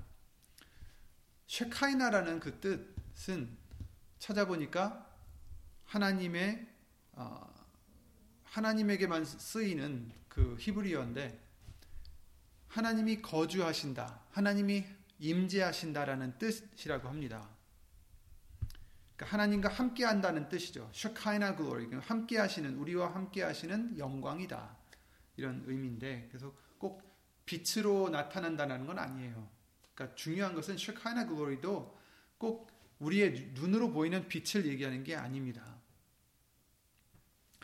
[1.46, 3.56] 쉐카이나라는 그 뜻은
[4.18, 5.08] 찾아보니까
[5.86, 6.68] 하나님의
[7.12, 7.54] 어,
[8.44, 11.49] 하나님에게만 쓰이는 그 히브리어인데
[12.70, 14.84] 하나님이 거주하신다, 하나님이
[15.18, 17.48] 임재하신다라는 뜻이라고 합니다.
[19.16, 20.88] 그러니까 하나님과 함께 한다는 뜻이죠.
[20.92, 24.76] 셔카이나 글로리, 함께 하시는 우리와 함께 하시는 영광이다
[25.36, 27.02] 이런 의미인데 그래서 꼭
[27.44, 29.50] 빛으로 나타난다는 건 아니에요.
[29.94, 31.98] 그러니까 중요한 것은 셔카이나 글로리도
[32.38, 35.76] 꼭 우리의 눈으로 보이는 빛을 얘기하는 게 아닙니다.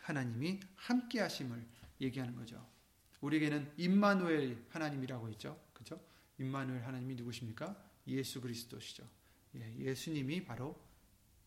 [0.02, 1.64] 하나님이 함께 하심을
[2.00, 2.75] 얘기하는 거죠.
[3.20, 5.60] 우리에게는 임마누엘 하나님이라고 있죠.
[5.72, 6.00] 그죠?
[6.38, 7.76] 임마누엘 하나님이 누구십니까?
[8.06, 9.04] 예수 그리스도시죠.
[9.54, 10.78] 예, 수님이 바로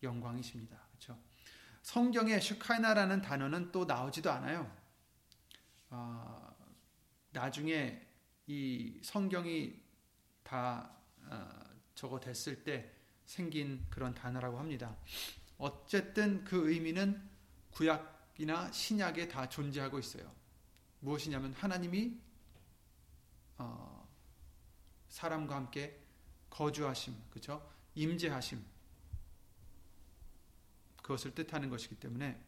[0.02, 0.76] 영광이십니다.
[0.90, 1.18] 그렇죠?
[1.82, 4.70] 성경에 슈카이나라는 단어는 또 나오지도 않아요.
[5.90, 6.54] 어,
[7.32, 8.06] 나중에
[8.46, 9.80] 이 성경이
[10.42, 10.90] 다
[11.24, 11.48] 어,
[11.94, 12.92] 저거 됐을 때
[13.24, 14.96] 생긴 그런 단어라고 합니다.
[15.58, 17.22] 어쨌든 그 의미는
[17.70, 20.39] 구약이나 신약에 다 존재하고 있어요.
[21.00, 22.18] 무엇이냐면 하나님이
[23.58, 24.08] 어,
[25.08, 26.00] 사람과 함께
[26.48, 27.68] 거주하심, 그렇죠?
[27.94, 28.64] 임재하심
[31.02, 32.40] 그것을 뜻하는 것이기 때문에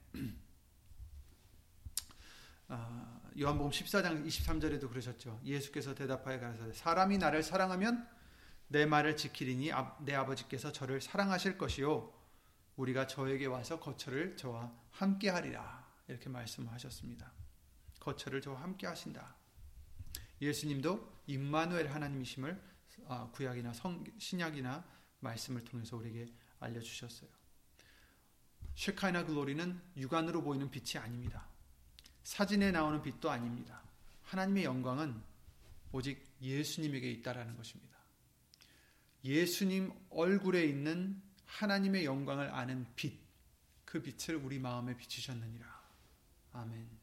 [2.68, 5.40] 어, 요한복음 14장 23절에도 그러셨죠.
[5.44, 8.08] 예수께서 대답하여 가라사대 사람이 나를 사랑하면
[8.68, 12.12] 내 말을 지키리니 내 아버지께서 저를 사랑하실 것이요
[12.76, 17.41] 우리가 저에게 와서 거처를 저와 함께 하리라 이렇게 말씀하셨습니다.
[18.02, 19.36] 거처를 저와 함께 하신다.
[20.40, 22.60] 예수님도 임마누엘 하나님이심을
[23.06, 24.84] 아, 구약이나 성, 신약이나
[25.20, 27.30] 말씀을 통해서 우리에게 알려주셨어요.
[28.74, 31.46] 쉐카이나 글로리는 육안으로 보이는 빛이 아닙니다.
[32.24, 33.82] 사진에 나오는 빛도 아닙니다.
[34.24, 35.22] 하나님의 영광은
[35.92, 37.98] 오직 예수님에게 있다라는 것입니다.
[39.24, 43.20] 예수님 얼굴에 있는 하나님의 영광을 아는 빛,
[43.84, 45.82] 그 빛을 우리 마음에 비추셨느니라.
[46.52, 47.01] 아멘.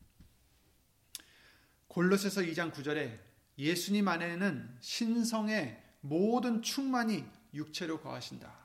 [1.89, 3.19] 골로새서 2장 9절에
[3.57, 8.57] 예수님 안에는 신성의 모든 충만이 육체로 거하신다.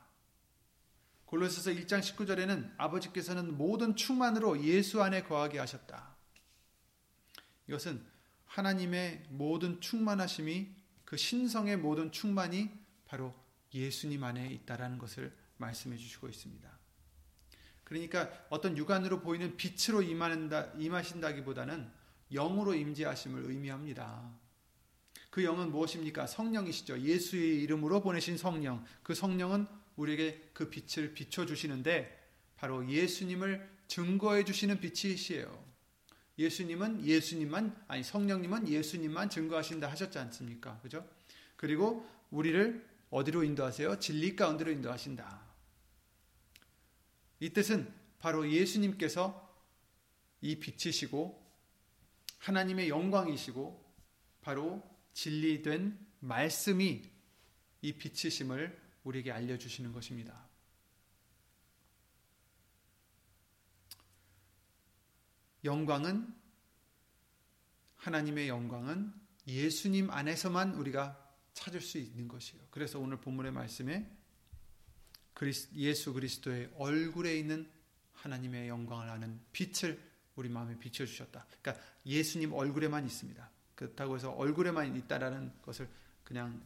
[1.25, 6.15] 골로새서 1장 19절에는 아버지께서는 모든 충만으로 예수 안에 거하게 하셨다.
[7.67, 8.05] 이것은
[8.45, 10.69] 하나님의 모든 충만하심이
[11.03, 12.69] 그 신성의 모든 충만이
[13.07, 13.33] 바로
[13.73, 16.69] 예수님 안에 있다라는 것을 말씀해 주시고 있습니다.
[17.83, 22.04] 그러니까 어떤 육안으로 보이는 빛으로 임한다, 임하신다기보다는
[22.35, 24.31] 영으로 임재하심을 의미합니다.
[25.29, 26.27] 그 영은 무엇입니까?
[26.27, 26.99] 성령이시죠.
[27.01, 28.85] 예수의 이름으로 보내신 성령.
[29.03, 29.67] 그 성령은
[29.97, 32.23] 우리에게 그 빛을 비춰 주시는데
[32.55, 35.65] 바로 예수님을 증거해 주시는 빛이시에요.
[36.37, 40.79] 예수님은 예수님만 아니 성령님은 예수님만 증거하신다 하셨지 않습니까?
[40.81, 41.07] 그죠?
[41.55, 43.99] 그리고 우리를 어디로 인도하세요?
[43.99, 45.41] 진리 가운데로 인도하신다.
[47.39, 49.53] 이 뜻은 바로 예수님께서
[50.41, 51.44] 이 빛이시고
[52.45, 53.83] 하나님의 영광이시고
[54.41, 57.01] 바로 진리된 말씀이
[57.81, 60.47] 이 빛이심을 우리에게 알려주시는 것입니다.
[65.63, 66.35] 영광은
[67.95, 69.11] 하나님의 영광은
[69.47, 71.19] 예수님 안에서만 우리가
[71.53, 72.63] 찾을 수 있는 것이에요.
[72.69, 74.07] 그래서 오늘 본문의 말씀에
[75.73, 77.67] 예수 그리스도의 얼굴에 있는
[78.13, 81.45] 하나님의 영광을 아는 빛을 우리 마음에 비춰 주셨다.
[81.61, 83.49] 그러니까 예수님 얼굴에만 있습니다.
[83.75, 85.89] 그렇다고 해서 얼굴에만 있다라는 것을
[86.23, 86.61] 그냥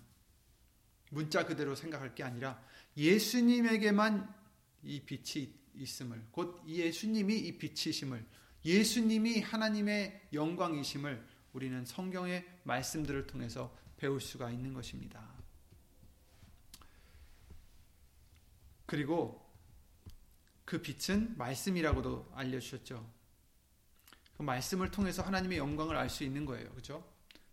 [1.11, 2.61] 문자 그대로 생각할 게 아니라
[2.97, 4.35] 예수님에게만
[4.83, 8.25] 이 빛이 있음을 곧 예수님이 이 빛이심을
[8.65, 15.27] 예수님이 하나님의 영광이심을 우리는 성경의 말씀들을 통해서 배울 수가 있는 것입니다.
[18.85, 19.45] 그리고
[20.65, 23.18] 그 빛은 말씀이라고도 알려주셨죠.
[24.39, 26.69] 그 말씀을 통해서 하나님의 영광을 알 수 있는 거예요.
[26.69, 27.03] 그죠?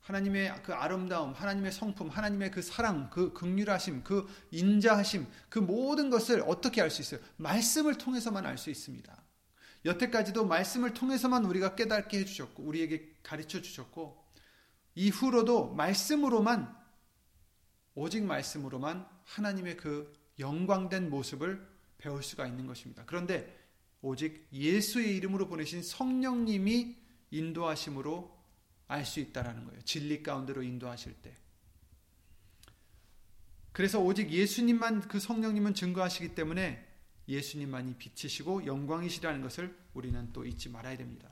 [0.03, 6.45] 하나님의 그 아름다움, 하나님의 성품, 하나님의 그 사랑, 그 극률하심, 그 인자하심, 그 모든 것을
[6.47, 7.21] 어떻게 알 수 있어요?
[7.39, 9.21] 말씀을 통해서만 알 수 있습니다.
[9.85, 14.25] 여태까지도 말씀을 통해서만 우리가 깨닫게 해주셨고, 우리에게 가르쳐 주셨고,
[14.95, 16.73] 이후로도 말씀으로만,
[17.97, 21.67] 오직 말씀으로만 하나님의 그 영광된 모습을
[21.99, 23.03] 배울 수가 있는 것입니다.
[23.07, 23.66] 그런데
[24.07, 26.97] 오직 예수의 이름으로 보내신 성령님이
[27.33, 28.37] 인도하심으로
[28.87, 29.81] 알 수 있다라는 거예요.
[29.83, 31.37] 진리 가운데로 인도하실 때.
[33.73, 36.87] 그래서 오직 예수님만 그 성령님은 증거하시기 때문에
[37.27, 41.29] 예수님만이 빛이시고 영광이시라는 것을 우리는 또 잊지 말아야 됩니다.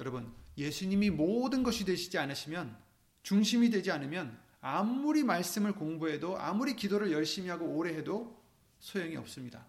[0.00, 2.76] 여러분, 예수님이 모든 것이 되시지 않으시면
[3.22, 8.42] 중심이 되지 않으면 아무리 말씀을 공부해도 아무리 기도를 열심히 하고 오래 해도
[8.80, 9.64] 소용이 없습니다.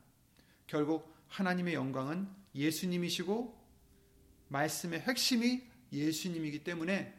[0.65, 3.57] 결국 하나님의 영광은 예수님이시고
[4.49, 7.13] 말씀의 핵심이 예수님이기 때문에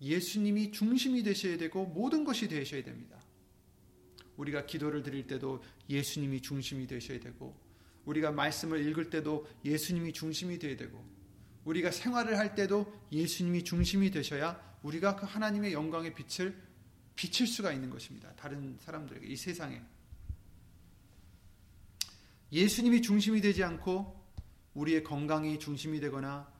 [0.00, 3.20] 예수님이 중심이 되셔야 되고 모든 것이 되셔야 됩니다.
[4.36, 7.54] 우리가 기도를 드릴 때도 예수님이 중심이 되셔야 되고
[8.06, 11.04] 우리가 말씀을 읽을 때도 예수님이 중심이 되어야 되고
[11.64, 16.56] 우리가 생활을 할 때도 예수님이 중심이 되셔야 우리가 그 하나님의 영광의 빛을
[17.14, 18.32] 비칠 수가 있는 것입니다.
[18.36, 19.82] 다른 사람들에게 이 세상에
[22.52, 24.20] 예수님이 중심이 되지 않고
[24.74, 26.50] 우리의 건강이 중심이 되거나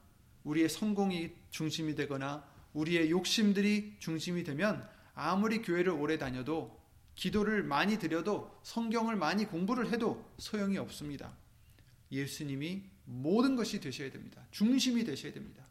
[0.45, 6.81] 우리의 성공이 중심이 되거나 우리의 욕심들이 중심이 되면 아무리 교회를 오래 다녀도
[7.15, 11.37] 기도를 많이 드려도 성경을 많이 공부를 해도 소용이 없습니다.
[12.11, 14.47] 예수님이 모든 것이 되셔야 됩니다.
[14.51, 15.65] 중심이 되셔야 됩니다.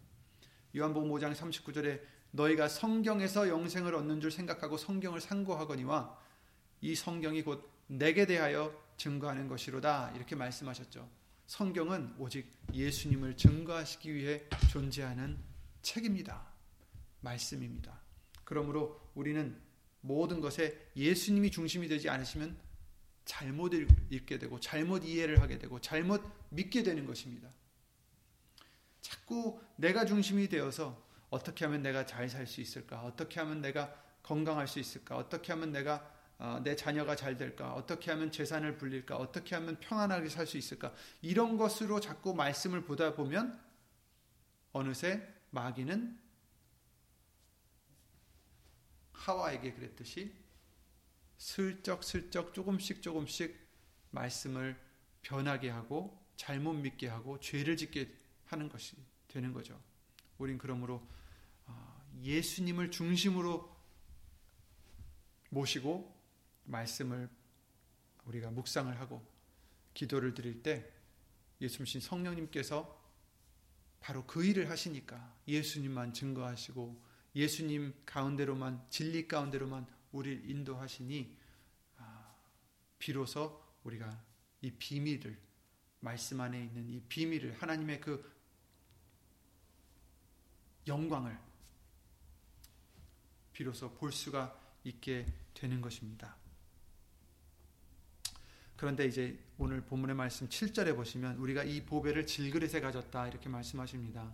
[0.75, 2.01] 요한복음 5장 39절에
[2.31, 6.15] 너희가 성경에서 영생을 얻는 줄 생각하고 성경을 상고하거니와
[6.81, 11.09] 이 성경이 곧 내게 대하여 증거하는 것이로다 이렇게 말씀하셨죠.
[11.47, 15.39] 성경은 오직 예수님을 증거하시기 위해 존재하는
[15.81, 16.45] 책입니다.
[17.21, 17.99] 말씀입니다.
[18.43, 19.59] 그러므로 우리는
[20.01, 22.57] 모든 것에 예수님이 중심이 되지 않으시면
[23.25, 23.73] 잘못
[24.09, 27.49] 읽게 되고 잘못 이해를 하게 되고 잘못 믿게 되는 것입니다.
[29.01, 33.03] 자꾸 내가 중심이 되어서 어떻게 하면 내가 잘 살 수 있을까?
[33.03, 33.93] 어떻게 하면 내가
[34.23, 35.15] 건강할 수 있을까?
[35.15, 37.73] 어떻게 하면 내가 어, 내 자녀가 잘 될까?
[37.73, 39.17] 어떻게 하면 재산을 불릴까?
[39.17, 40.93] 어떻게 하면 평안하게 살 수 있을까?
[41.21, 43.61] 이런 것으로 자꾸 말씀을 보다 보면
[44.71, 46.17] 어느새 마귀는
[49.11, 50.33] 하와에게 그랬듯이
[51.37, 53.59] 슬쩍슬쩍 조금씩 조금씩
[54.11, 54.79] 말씀을
[55.21, 58.15] 변하게 하고 잘못 믿게 하고 죄를 짓게
[58.45, 58.95] 하는 것이
[59.27, 59.77] 되는 거죠.
[60.37, 61.05] 우린 그러므로
[61.65, 63.77] 어, 예수님을 중심으로
[65.49, 66.18] 모시고
[66.69, 67.29] 말씀을
[68.25, 69.25] 우리가 묵상을 하고
[69.93, 70.91] 기도를 드릴 때
[71.61, 72.97] 예수님 성령님께서
[73.99, 77.03] 바로 그 일을 하시니까 예수님만 증거하시고
[77.35, 81.37] 예수님 가운데로만 진리 가운데로만 우리를 인도하시니
[81.97, 82.35] 아,
[82.97, 84.23] 비로소 우리가
[84.61, 85.37] 이 비밀을
[85.99, 88.39] 말씀 안에 있는 이 비밀을 하나님의 그
[90.87, 91.37] 영광을
[93.51, 96.38] 비로소 볼 수가 있게 되는 것입니다.
[98.79, 104.33] 그런데 이제 오늘 본문의 말씀 7절에 보시면 우리가 이 보배를 질그릇에 가졌다 이렇게 말씀하십니다.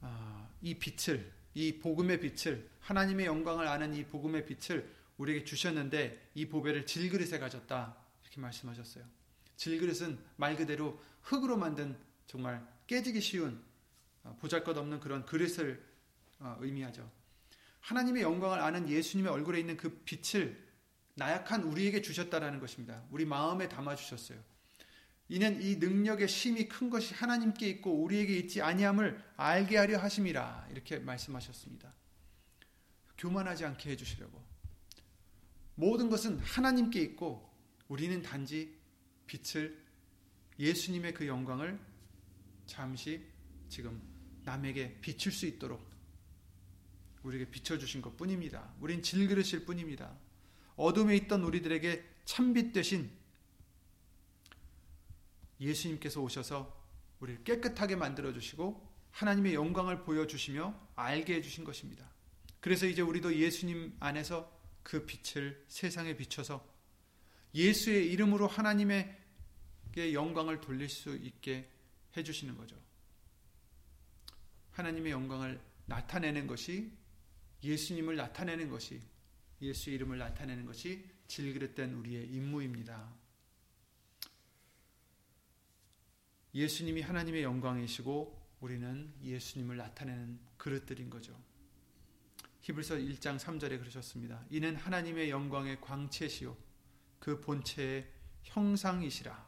[0.00, 6.46] 아, 이 빛을 이 복음의 빛을 하나님의 영광을 아는 이 복음의 빛을 우리에게 주셨는데 이
[6.46, 9.04] 보배를 질그릇에 가졌다 이렇게 말씀하셨어요.
[9.54, 13.62] 질그릇은 말 그대로 흙으로 만든 정말 깨지기 쉬운
[14.24, 15.80] 어, 보잘것없는 그런 그릇을
[16.40, 17.08] 어, 의미하죠.
[17.78, 20.65] 하나님의 영광을 아는 예수님의 얼굴에 있는 그 빛을
[21.16, 23.02] 나약한 우리에게 주셨다라는 것입니다.
[23.10, 24.38] 우리 마음에 담아 주셨어요.
[25.28, 30.98] 이는 이 능력의 심이 큰 것이 하나님께 있고 우리에게 있지 아니함을 알게 하려 하심이라 이렇게
[30.98, 31.92] 말씀하셨습니다.
[33.18, 34.44] 교만하지 않게 해 주시려고.
[35.74, 37.50] 모든 것은 하나님께 있고
[37.88, 38.78] 우리는 단지
[39.26, 39.84] 빛을
[40.58, 41.78] 예수님의 그 영광을
[42.66, 43.26] 잠시
[43.68, 44.00] 지금
[44.44, 45.84] 남에게 비출 수 있도록
[47.22, 48.74] 우리에게 비춰 주신 것 뿐입니다.
[48.80, 50.16] 우린 질그릇일 뿐입니다.
[50.76, 53.10] 어둠에 있던 우리들에게 참빛 되신
[55.60, 56.76] 예수님께서 오셔서
[57.20, 62.10] 우리를 깨끗하게 만들어 주시고 하나님의 영광을 보여 주시며 알게 해 주신 것입니다.
[62.60, 64.52] 그래서 이제 우리도 예수님 안에서
[64.82, 66.66] 그 빛을 세상에 비춰서
[67.54, 69.16] 예수의 이름으로 하나님의
[69.96, 71.70] 영광을 돌릴 수 있게
[72.16, 72.76] 해 주시는 거죠.
[74.72, 76.92] 하나님의 영광을 나타내는 것이
[77.62, 79.00] 예수님을 나타내는 것이
[79.62, 83.12] 예수 이름을 나타내는 것이 질그릇된 우리의 임무입니다.
[86.54, 91.38] 예수님이 하나님의 영광이시고 우리는 예수님을 나타내는 그릇들인 거죠.
[92.62, 94.44] 히브리서 1장 3절에 그러셨습니다.
[94.50, 96.56] 이는 하나님의 영광의 광채시요
[97.18, 98.10] 그 본체의
[98.42, 99.46] 형상이시라.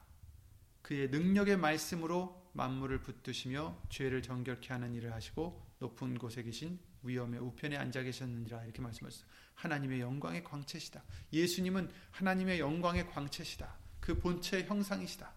[0.83, 7.77] 그의 능력의 말씀으로 만물을 붙드시며 죄를 정결케 하는 일을 하시고 높은 곳에 계신 위엄의 우편에
[7.77, 9.29] 앉아 계셨느니라 이렇게 말씀하셨어요.
[9.55, 11.03] 하나님의 영광의 광채시다.
[11.33, 13.77] 예수님은 하나님의 영광의 광채시다.
[14.01, 15.33] 그 본체의 형상이시다.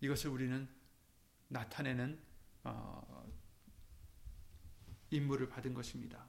[0.00, 0.68] 이것을 우리는
[1.48, 2.20] 나타내는
[2.64, 3.32] 어,
[5.10, 6.26] 임무를 받은 것입니다.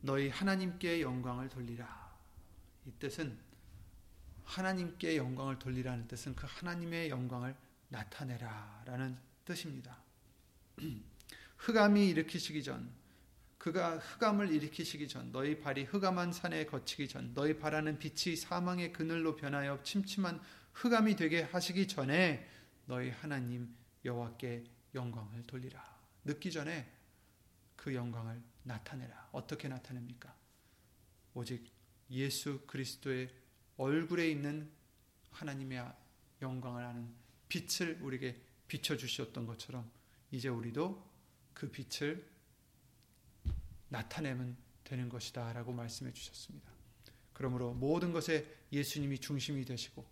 [0.00, 2.12] 너희 하나님께 영광을 돌리라.
[2.86, 3.38] 이 뜻은
[4.44, 7.56] 하나님께 영광을 돌리라는 뜻은 그 하나님의 영광을
[7.88, 10.01] 나타내라라는 뜻입니다.
[11.58, 12.90] 흑암이 일으키시기 전
[13.58, 19.36] 그가 흑암을 일으키시기 전 너희 발이 흑암한 산에 거치기 전 너희 바라는 빛이 사망의 그늘로
[19.36, 20.40] 변하여 침침한
[20.72, 22.48] 흑암이 되게 하시기 전에
[22.86, 23.72] 너희 하나님
[24.04, 24.64] 여호와께
[24.94, 25.80] 영광을 돌리라.
[26.24, 26.90] 늦기 전에
[27.76, 29.30] 그 영광을 나타내라.
[29.32, 30.34] 어떻게 나타냅니까?
[31.34, 31.64] 오직
[32.10, 33.30] 예수 그리스도의
[33.76, 34.70] 얼굴에 있는
[35.30, 35.84] 하나님의
[36.42, 37.14] 영광을 아는
[37.48, 39.90] 빛을 우리에게 비춰 주셨던 것처럼
[40.32, 41.10] 이제 우리도
[41.54, 42.26] 그 빛을
[43.88, 46.72] 나타내면 되는 것이다 라고 말씀해 주셨습니다.
[47.32, 50.04] 그러므로 모든 것에 예수님이 중심이 되시고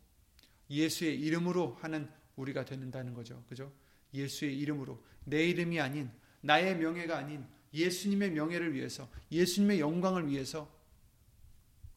[0.68, 3.43] 예수의 이름으로 하는 우리가 되는다는 거죠.
[3.49, 3.73] 그죠?
[4.14, 6.11] 예수의 이름으로 내 이름이 아닌
[6.43, 10.71] 나의 명예가 아닌 예수님의 명예를 위해서 예수님의 영광을 위해서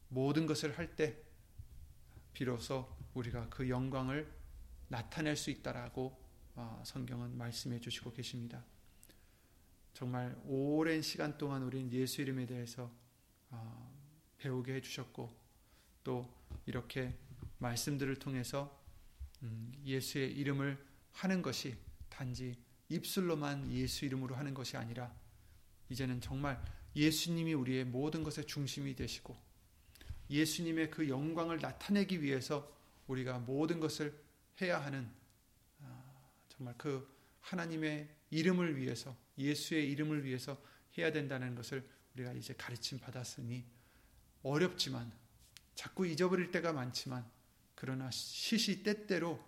[0.08, 1.16] 모든 것을 할 때
[2.32, 4.30] 비로소 우리가 그 영광을
[4.88, 6.23] 나타낼 수 있다라고 어,
[6.84, 8.64] 성경은 말씀해 주시고 계십니다.
[9.92, 12.90] 정말 오랜 시간 동안 우리는 예수 이름에 대해서
[13.50, 13.92] 어,
[14.38, 15.34] 배우게 해주셨고
[16.02, 16.28] 또
[16.66, 17.16] 이렇게
[17.58, 18.82] 말씀들을 통해서
[19.42, 20.78] 음, 예수의 이름을
[21.12, 21.76] 하는 것이
[22.08, 22.56] 단지
[22.88, 25.14] 입술로만 예수 이름으로 하는 것이 아니라
[25.88, 26.62] 이제는 정말
[26.94, 29.36] 예수님이 우리의 모든 것의 중심이 되시고
[30.30, 32.72] 예수님의 그 영광을 나타내기 위해서
[33.06, 34.22] 우리가 모든 것을
[34.60, 35.23] 해야 하는 아,
[36.56, 37.08] 정말 그
[37.40, 40.60] 하나님의 이름을 위해서 예수의 이름을 위해서
[40.96, 43.64] 해야 된다는 것을 우리가 이제 가르침 받았으니
[44.42, 45.12] 어렵지만
[45.74, 47.28] 자꾸 잊어버릴 때가 많지만
[47.74, 49.42] 그러나 시시때때로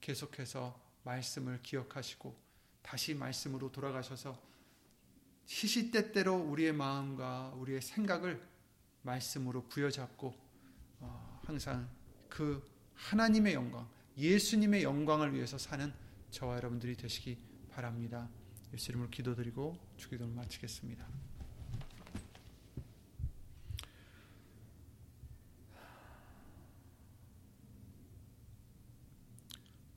[0.00, 2.36] 계속해서 말씀을 기억하시고
[2.82, 4.40] 다시 말씀으로 돌아가셔서
[5.46, 8.40] 시시때때로 우리의 마음과 우리의 생각을
[9.02, 10.34] 말씀으로 부여잡고
[11.00, 11.88] 어, 항상
[12.28, 12.62] 그
[12.94, 15.92] 하나님의 영광, 예수님의 영광을 위해서 사는
[16.30, 17.38] 저와 여러분들이 되시기
[17.70, 18.28] 바랍니다.
[18.72, 21.06] 예수 이름으로 기도드리고 주기도를 마치겠습니다.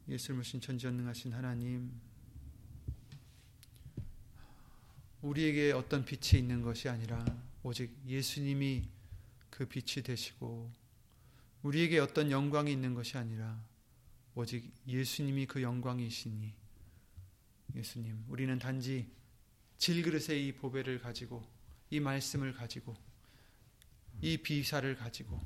[0.08, 1.92] 예수를 모신 전지전능하신 하나님
[5.22, 7.24] 우리에게 어떤 빛이 있는 것이 아니라
[7.64, 8.90] 오직 예수님이
[9.50, 10.72] 그 빛이 되시고
[11.62, 13.64] 우리에게 어떤 영광이 있는 것이 아니라
[14.36, 16.54] 오직 예수님이 그 영광이시니.
[17.76, 19.12] 예수님 우리는 단지
[19.78, 21.44] 질그릇의 이 보배를 가지고
[21.90, 22.96] 이 말씀을 가지고
[24.22, 25.40] 이 비사를 가지고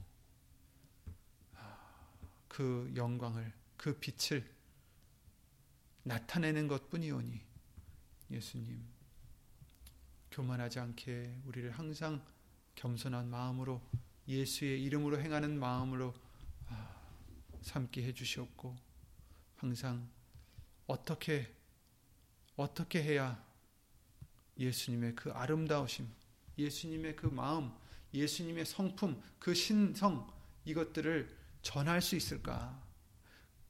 [2.47, 4.49] 그 영광을 그 빛을
[6.03, 7.41] 나타내는 것뿐이오니
[8.31, 8.83] 예수님
[10.31, 12.23] 교만하지 않게 우리를 항상
[12.75, 13.81] 겸손한 마음으로
[14.27, 16.26] 예수의 이름으로 행하는 마음으로 아,
[17.67, 18.75] 삼게 해주시옵고
[19.57, 20.09] 항상
[20.87, 21.53] 어떻게
[22.55, 23.45] 어떻게 해야
[24.57, 26.07] 예수님의 그 아름다우심,
[26.57, 27.71] 예수님의 그 마음,
[28.13, 30.31] 예수님의 성품, 그 신성
[30.65, 32.81] 이것들을 전할 수 있을까?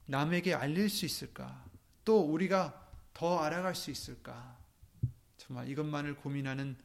[0.06, 1.66] 남에게 알릴 수 있을까?
[2.04, 4.56] 또 우리가 더 알아갈 수 있을까?
[5.36, 6.76] 정말 이것만을 고민하는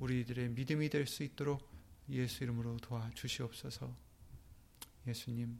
[0.00, 1.70] 우리들의 믿음이 될 수 있도록
[2.10, 3.94] 예수 이름으로 도와주시옵소서.
[5.06, 5.58] 예수님,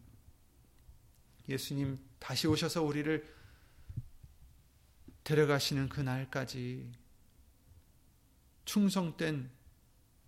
[1.49, 3.43] 예수님 다시 오셔서 우리를
[5.25, 6.93] 데려가시는 그 날까지
[8.65, 9.51] 충성된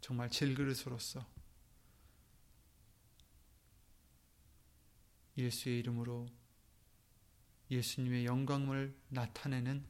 [0.01, 1.27] 정말 질그릇으로서
[5.37, 6.29] 예수의 이름으로
[7.71, 9.85] 예수님의 영광을 나타내는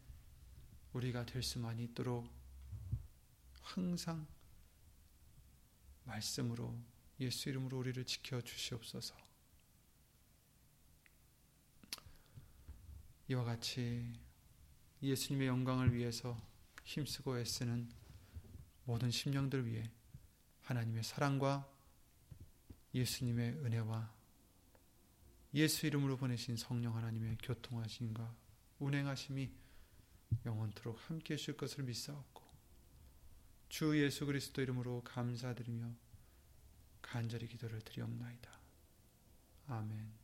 [0.92, 2.28] 우리가 될 수만 있도록
[3.60, 4.26] 항상
[6.04, 6.78] 말씀으로
[7.20, 9.23] 예수 이름으로 우리를 지켜 주시옵소서.
[13.28, 14.12] 이와 같이
[15.02, 16.40] 예수님의 영광을 위해서
[16.84, 17.88] 힘쓰고 애쓰는
[18.84, 19.90] 모든 심령들 위해
[20.62, 21.70] 하나님의 사랑과
[22.94, 24.12] 예수님의 은혜와
[25.54, 28.34] 예수 이름으로 보내신 성령 하나님의 교통하심과
[28.80, 29.50] 운행하심이
[30.44, 32.42] 영원토록 함께 하실 것을 믿사옵고
[33.68, 35.94] 주 예수 그리스도 이름으로 감사드리며
[37.02, 38.50] 간절히 기도를 드리옵나이다.
[39.68, 40.23] 아멘.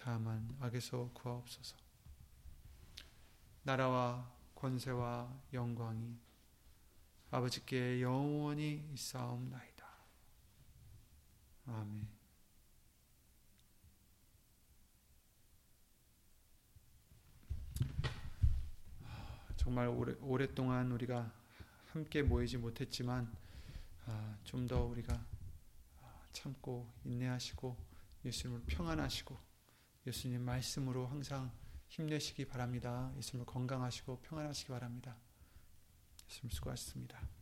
[0.00, 1.76] 다만 악에서 구하옵소서.
[3.64, 6.16] 나라와 권세와 영광이
[7.30, 9.86] 아버지께 영원히 있사옵나이다.
[11.66, 12.08] 아멘.
[19.56, 21.30] 정말 오래, 오랫동안 우리가
[21.92, 23.30] 함께 모이지 못했지만
[24.06, 25.12] 아, 좀더 우리가
[26.02, 27.76] 아, 참고 인내하시고
[28.24, 29.47] 예수님을 평안하시고
[30.08, 31.52] 예수님 말씀으로 항상
[31.88, 33.12] 힘내시기 바랍니다.
[33.18, 35.16] 예수님을 건강하시고 평안하시기 바랍니다.
[36.28, 37.37] 예수님 수고하셨습니다.